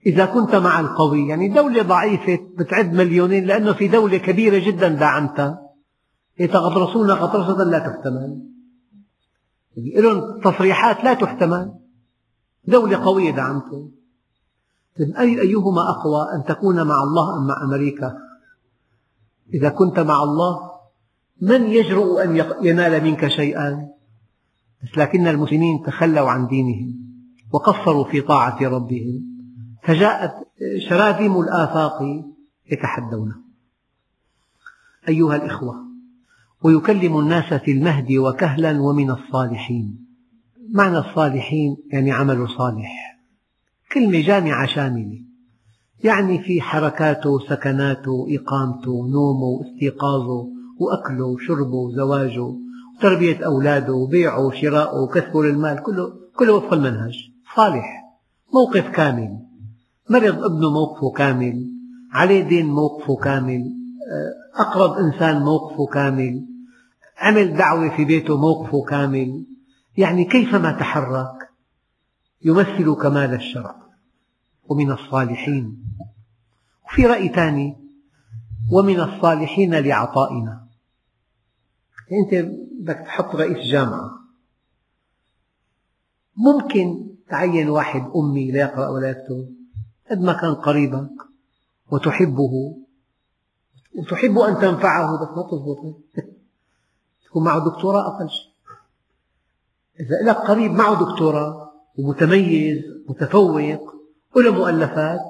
إذا 0.07 0.27
كنت 0.27 0.55
مع 0.55 0.81
القوي 0.81 1.29
يعني 1.29 1.49
دولة 1.49 1.83
ضعيفة 1.83 2.39
بتعد 2.59 2.93
مليونين 2.93 3.45
لأنه 3.45 3.73
في 3.73 3.89
دولة 3.89 4.17
كبيرة 4.17 4.59
جدا 4.59 4.89
دعمتها. 4.89 5.59
يتغطرسون 6.39 7.11
غطرسة 7.11 7.65
لا 7.65 7.79
تحتمل. 7.79 8.43
يعني 9.77 10.01
لهم 10.01 10.41
تصريحات 10.41 11.05
لا 11.05 11.15
تحتمل. 11.15 11.73
دولة 12.65 13.05
قوية 13.05 13.31
دعمته. 13.31 13.91
أي 15.01 15.41
أيهما 15.41 15.91
أقوى 15.91 16.27
أن 16.35 16.45
تكون 16.45 16.87
مع 16.87 17.03
الله 17.03 17.39
أم 17.39 17.47
مع 17.47 17.63
أمريكا؟ 17.65 18.19
إذا 19.55 19.69
كنت 19.69 19.99
مع 19.99 20.23
الله 20.23 20.71
من 21.43 21.63
يجرؤ 21.63 22.23
أن 22.23 22.45
ينال 22.63 23.05
منك 23.05 23.29
شيئا؟ 23.29 23.89
لكن 24.97 25.27
المسلمين 25.27 25.83
تخلوا 25.87 26.31
عن 26.31 26.47
دينهم 26.47 26.95
وقصروا 27.53 28.05
في 28.05 28.21
طاعة 28.21 28.63
ربهم. 28.63 29.36
فجاءت 29.87 30.33
شراذم 30.89 31.41
الآفاق 31.41 32.03
يتحدونه 32.73 33.35
أيها 35.09 35.37
الإخوة 35.37 35.75
ويكلم 36.63 37.19
الناس 37.19 37.55
في 37.55 37.71
المهد 37.71 38.13
وكهلا 38.13 38.81
ومن 38.81 39.11
الصالحين. 39.11 40.07
معنى 40.75 40.99
الصالحين 40.99 41.77
يعني 41.93 42.13
عمل 42.13 42.49
صالح. 42.49 43.19
كلمة 43.93 44.21
جامعة 44.21 44.67
شاملة. 44.67 45.23
يعني 46.05 46.43
في 46.43 46.61
حركاته 46.61 47.39
سكناته 47.39 48.27
إقامته 48.31 49.09
نومه 49.09 49.61
استيقاظه 49.65 50.49
وأكله 50.79 51.25
وشربه 51.25 51.75
وزواجه 51.75 52.55
وتربية 52.99 53.47
أولاده 53.47 53.93
وبيعه 53.93 54.47
وشراءه 54.47 55.03
وكسبه 55.03 55.45
للمال 55.45 55.83
كله, 55.83 56.13
كله 56.37 56.53
وفق 56.53 56.73
المنهج. 56.73 57.31
صالح. 57.57 58.03
موقف 58.55 58.91
كامل. 58.91 59.46
مرض 60.11 60.45
ابنه 60.45 60.71
موقفه 60.71 61.11
كامل 61.11 61.73
عليه 62.13 62.49
دين 62.49 62.67
موقفه 62.67 63.17
كامل 63.17 63.73
أقرب 64.55 64.93
إنسان 64.93 65.43
موقفه 65.43 65.87
كامل 65.87 66.47
عمل 67.19 67.57
دعوة 67.57 67.97
في 67.97 68.05
بيته 68.05 68.37
موقفه 68.37 68.83
كامل. 68.83 69.47
يعني 69.97 70.25
كيفما 70.25 70.73
تحرك 70.73 71.51
يمثل 72.43 72.95
كمال 72.95 73.35
الشرع 73.35 73.77
ومن 74.65 74.91
الصالحين. 74.91 75.85
وفي 76.87 77.07
رأي 77.07 77.29
ثاني 77.29 77.77
ومن 78.73 79.01
الصالحين 79.01 79.75
لعطائنا. 79.75 80.67
يعني 82.11 82.23
أنت 82.23 82.53
بدك 82.81 82.99
تحط 83.07 83.37
رئيس 83.37 83.67
جامعة. 83.67 84.11
ممكن 86.37 87.07
تعين 87.29 87.69
واحد 87.69 88.11
أمي 88.17 88.53
لا 88.53 88.61
يقرأ 88.61 88.89
ولا 88.89 89.11
يكتب 89.11 89.56
قد 90.11 90.21
ما 90.21 90.33
كان 90.33 90.55
قريبك 90.55 91.11
وتحبه. 91.91 92.77
وتحب 93.95 94.39
أن 94.39 94.59
تنفعه 94.59 95.17
بس 95.17 95.37
ما 95.37 95.43
تضبط 95.43 95.97
تكون 97.27 97.45
معه 97.47 97.65
دكتوراه 97.65 98.07
أقل 98.07 98.31
شيء. 98.31 98.51
إذا 100.01 100.31
لك 100.31 100.37
قريب 100.37 100.73
معه 100.73 101.01
دكتوراه 101.01 101.73
ومتميز 101.99 102.85
متفوق 103.09 103.95
وله 104.37 104.51
مؤلفات. 104.53 105.21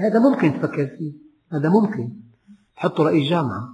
هذا 0.00 0.18
ممكن 0.18 0.60
تفكر 0.60 0.86
فيه. 0.86 1.12
هذا 1.52 1.68
ممكن. 1.68 2.12
حطه 2.76 3.04
رئيس 3.04 3.30
جامعة. 3.30 3.68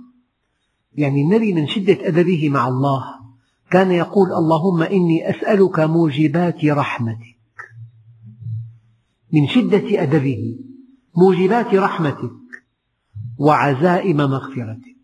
يعني 0.94 1.22
النبي 1.22 1.52
من 1.52 1.68
شدة 1.68 2.08
أدبه 2.08 2.48
مع 2.48 2.68
الله 2.68 3.04
كان 3.70 3.90
يقول 3.90 4.32
اللهم 4.32 4.82
إني 4.82 5.30
أسألك 5.30 5.80
موجبات 5.80 6.64
رحمتك. 6.64 7.33
من 9.34 9.48
شدة 9.48 10.02
أدبه 10.02 10.58
موجبات 11.16 11.74
رحمتك 11.74 12.30
وعزائم 13.38 14.16
مغفرتك. 14.16 14.96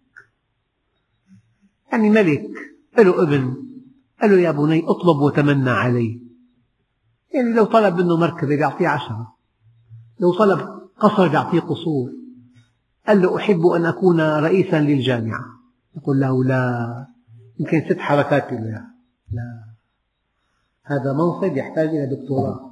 يعني 1.93 2.11
ملك 2.11 2.51
له 2.99 3.23
ابن 3.23 3.57
قال 4.21 4.31
له 4.31 4.37
يا 4.37 4.51
بني 4.51 4.85
أطلب 4.85 5.17
وتمنى 5.17 5.71
عليه 5.71 6.19
يعني 7.35 7.53
لو 7.53 7.65
طلب 7.65 7.97
منه 7.97 8.17
مركبة 8.17 8.55
يعطيه 8.55 8.89
عشرة 8.89 9.37
لو 10.21 10.35
طلب 10.35 10.61
قصر 10.99 11.35
يعطيه 11.35 11.61
قصور. 11.61 12.13
قال 13.07 13.23
له 13.23 13.37
أحب 13.37 13.67
أن 13.67 13.87
أكون 13.87 14.21
رئيسا 14.21 14.81
للجامعة. 14.81 15.45
يقول 15.97 16.21
له 16.21 16.45
لا 16.45 17.07
يمكن 17.61 17.81
ست 17.91 17.99
حركات 17.99 18.53
له 18.53 18.85
لا. 19.33 19.65
هذا 20.85 21.13
منصب 21.13 21.57
يحتاج 21.57 21.89
إلى 21.89 22.17
دكتوراه. 22.17 22.70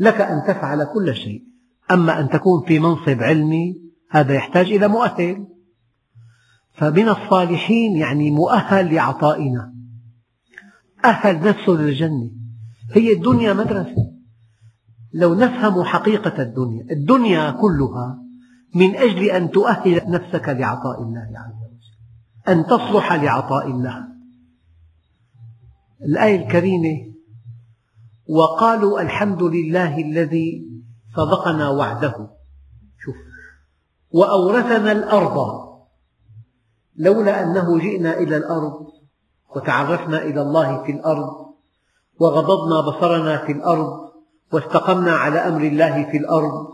لك 0.00 0.20
أن 0.20 0.42
تفعل 0.46 0.84
كل 0.84 1.14
شيء. 1.14 1.42
أما 1.90 2.20
أن 2.20 2.28
تكون 2.28 2.66
في 2.66 2.78
منصب 2.78 3.22
علمي 3.22 3.74
هذا 4.10 4.34
يحتاج 4.34 4.66
إلى 4.66 4.88
مؤهل. 4.88 5.46
فمن 6.72 7.08
الصالحين 7.08 7.96
يعني 7.96 8.30
مؤهل 8.30 8.94
لعطائنا. 8.94 9.74
أهل 11.04 11.48
نفسه 11.48 11.72
للجنة. 11.72 12.30
هي 12.92 13.12
الدنيا 13.12 13.52
مدرسة. 13.52 14.12
لو 15.14 15.34
نفهم 15.34 15.82
حقيقة 15.82 16.42
الدنيا 16.42 16.86
الدنيا 16.90 17.50
كلها 17.50 18.18
من 18.74 18.96
أجل 18.96 19.24
أن 19.24 19.50
تؤهل 19.50 20.10
نفسك 20.10 20.48
لعطاء 20.48 21.02
الله 21.02 21.20
عز 21.20 21.62
وجل. 21.70 22.48
أن 22.48 22.66
تصلح 22.66 23.12
لعطاء 23.12 23.66
الله. 23.66 24.08
الآية 26.02 26.42
الكريمة 26.42 27.11
وقالوا 28.32 29.00
الحمد 29.00 29.42
لله 29.42 29.98
الذي 29.98 30.68
صدقنا 31.16 31.68
وعده. 31.68 32.14
شوف. 33.04 33.14
وأورثنا 34.10 34.92
الأرض. 34.92 35.36
لولا 36.96 37.42
أنه 37.42 37.78
جئنا 37.78 38.18
إلى 38.18 38.36
الأرض 38.36 38.86
وتعرفنا 39.56 40.22
إلى 40.22 40.42
الله 40.42 40.84
في 40.84 40.92
الأرض 40.92 41.30
وغضضنا 42.20 42.80
بصرنا 42.80 43.36
في 43.36 43.52
الأرض 43.52 43.88
واستقمنا 44.52 45.12
على 45.12 45.38
أمر 45.38 45.60
الله 45.60 46.10
في 46.10 46.16
الأرض 46.16 46.68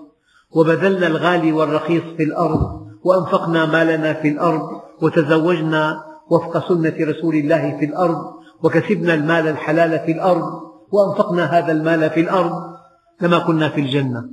وبذلنا 0.51 1.07
الغالي 1.07 1.53
والرخيص 1.53 2.03
في 2.17 2.23
الأرض 2.23 2.87
وأنفقنا 3.05 3.67
مالنا 3.67 4.13
في 4.13 4.29
الأرض 4.29 4.69
وتزوجنا 5.03 6.05
وفق 6.31 6.69
سنة 6.69 6.95
رسول 7.01 7.35
الله 7.35 7.79
في 7.79 7.85
الأرض 7.85 8.35
وكسبنا 8.63 9.15
المال 9.15 9.49
الحلال 9.49 9.99
في 9.99 10.13
الأرض 10.13 10.68
وأنفقنا 10.93 11.45
هذا 11.45 11.72
المال 11.72 12.11
في 12.11 12.20
الأرض 12.20 12.78
لما 13.20 13.39
كنا 13.39 13.68
في 13.68 13.80
الجنة. 13.80 14.30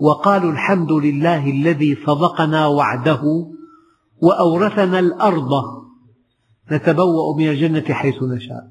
وقالوا 0.00 0.52
الحمد 0.52 0.92
لله 0.92 1.50
الذي 1.50 1.98
صدقنا 2.06 2.66
وعده 2.66 3.22
وأورثنا 4.22 4.98
الأرض. 4.98 5.50
نتبوأ 6.72 7.36
من 7.36 7.48
الجنة 7.48 7.94
حيث 7.94 8.22
نشاء. 8.22 8.70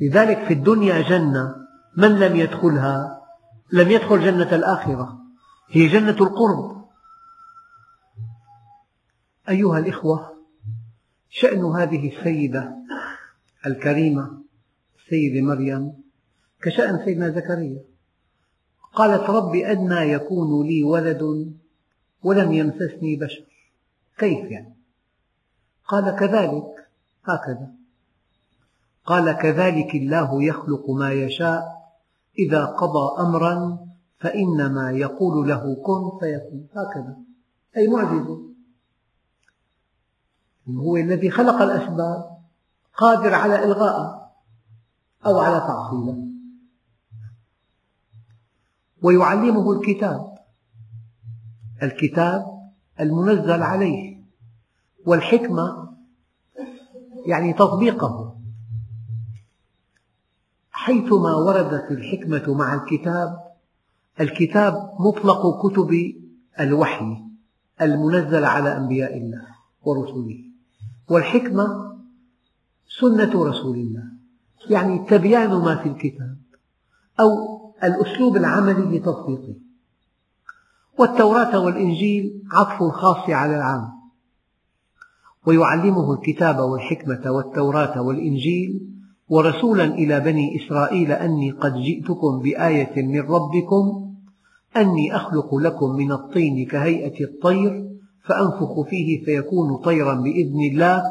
لذلك 0.00 0.44
في 0.44 0.54
الدنيا 0.54 1.02
جنة 1.02 1.54
من 1.96 2.08
لم 2.08 2.36
يدخلها؟ 2.36 3.20
لم 3.72 3.90
يدخل 3.90 4.20
جنة 4.20 4.54
الآخرة. 4.54 5.18
هي 5.70 5.86
جنة 5.88 6.10
القرب. 6.10 6.82
أيها 9.48 9.78
الإخوة 9.78 10.32
شأن 11.30 11.64
هذه 11.64 12.18
السيدة 12.18 12.74
الكريمة 13.66 14.41
السيدة 15.12 15.40
مريم 15.40 15.92
كشأن 16.62 17.04
سيدنا 17.04 17.30
زكريا. 17.30 17.80
قالت 18.94 19.30
رب 19.30 19.54
أنى 19.54 20.12
يكون 20.12 20.66
لي 20.66 20.84
ولد 20.84 21.52
ولم 22.22 22.52
يمسسني 22.52 23.16
بشر. 23.16 23.44
كيف 24.18 24.50
يعني؟ 24.50 24.74
قال 25.88 26.16
كذلك 26.16 26.88
هكذا. 27.24 27.68
قال 29.06 29.32
كذلك 29.32 29.94
الله 29.94 30.42
يخلق 30.42 30.90
ما 30.90 31.12
يشاء 31.12 31.62
إذا 32.38 32.64
قضى 32.64 33.20
أمرا 33.20 33.86
فإنما 34.20 34.90
يقول 34.90 35.48
له 35.48 35.74
كن 35.74 36.18
فيكون 36.20 36.66
هكذا. 36.76 37.16
أي 37.76 37.88
معجزة. 37.88 38.38
هو 40.68 40.96
الذي 40.96 41.30
خلق 41.30 41.62
الأسباب 41.62 42.38
قادر 42.96 43.34
على 43.34 43.64
إلغائها. 43.64 44.21
أو 45.26 45.38
على 45.38 45.60
تعطيلها 45.60 46.32
ويعلمه 49.02 49.72
الكتاب. 49.72 50.34
الكتاب 51.82 52.70
المنزل 53.00 53.62
عليه. 53.62 54.22
والحكمة 55.06 55.94
يعني 57.26 57.52
تطبيقه. 57.52 58.36
حيثما 60.70 61.34
وردت 61.34 61.90
الحكمة 61.90 62.54
مع 62.54 62.74
الكتاب 62.74 63.52
الكتاب 64.20 64.94
مطلق 65.00 65.66
كتب 65.66 66.14
الوحي 66.60 67.24
المنزل 67.80 68.44
على 68.44 68.76
أنبياء 68.76 69.16
الله 69.16 69.46
ورسله. 69.82 70.44
والحكمة 71.08 71.96
سنة 72.88 73.44
رسول 73.44 73.76
الله. 73.76 74.11
يعني 74.70 74.98
تبيان 75.08 75.50
ما 75.50 75.76
في 75.82 75.88
الكتاب 75.88 76.36
أو 77.20 77.28
الأسلوب 77.84 78.36
العملي 78.36 78.98
لتطبيقه 78.98 79.54
والتوراة 80.98 81.58
والإنجيل 81.58 82.42
عطف 82.52 82.82
الخاص 82.82 83.30
على 83.30 83.56
العام. 83.56 83.88
ويعلمه 85.46 86.12
الكتاب 86.12 86.58
والحكمة 86.58 87.30
والتوراة 87.30 88.02
والإنجيل 88.02 88.80
ورسولا 89.28 89.84
إلى 89.84 90.20
بني 90.20 90.56
إسرائيل 90.56 91.12
أني 91.12 91.50
قد 91.50 91.74
جئتكم 91.74 92.38
بآية 92.38 93.02
من 93.02 93.20
ربكم 93.20 94.14
أني 94.76 95.16
أخلق 95.16 95.54
لكم 95.54 95.90
من 95.96 96.12
الطين 96.12 96.66
كهيئة 96.66 97.24
الطير 97.24 97.92
فأنفخ 98.24 98.80
فيه 98.80 99.24
فيكون 99.24 99.76
طيرا 99.76 100.14
بإذن 100.14 100.60
الله 100.72 101.02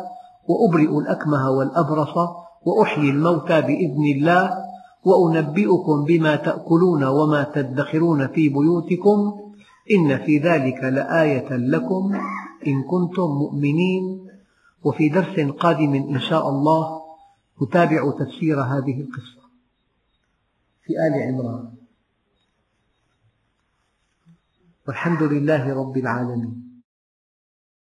وأبرئ 0.47 0.97
الأكمه 0.97 1.49
والأبرص 1.49 2.18
وأحيي 2.66 3.09
الموتى 3.09 3.62
بإذن 3.62 4.05
الله 4.16 4.51
وأنبئكم 5.03 6.05
بما 6.05 6.36
تأكلون 6.36 7.03
وما 7.03 7.43
تدخرون 7.43 8.28
في 8.28 8.49
بيوتكم 8.49 9.41
إن 9.91 10.18
في 10.26 10.38
ذلك 10.38 10.84
لآية 10.84 11.49
لكم 11.55 12.16
إن 12.68 12.84
كنتم 12.84 13.24
مؤمنين. 13.24 14.28
وفي 14.84 15.09
درس 15.09 15.39
قادم 15.39 15.93
إن 15.93 16.20
شاء 16.20 16.49
الله 16.49 17.01
نتابع 17.64 18.12
تفسير 18.12 18.62
هذه 18.62 19.01
القصة. 19.01 19.41
في 20.84 20.93
آل 20.93 21.34
عمران. 21.34 21.72
والحمد 24.88 25.24
لله 25.24 25.74
رب 25.74 25.97
العالمين. 25.97 26.70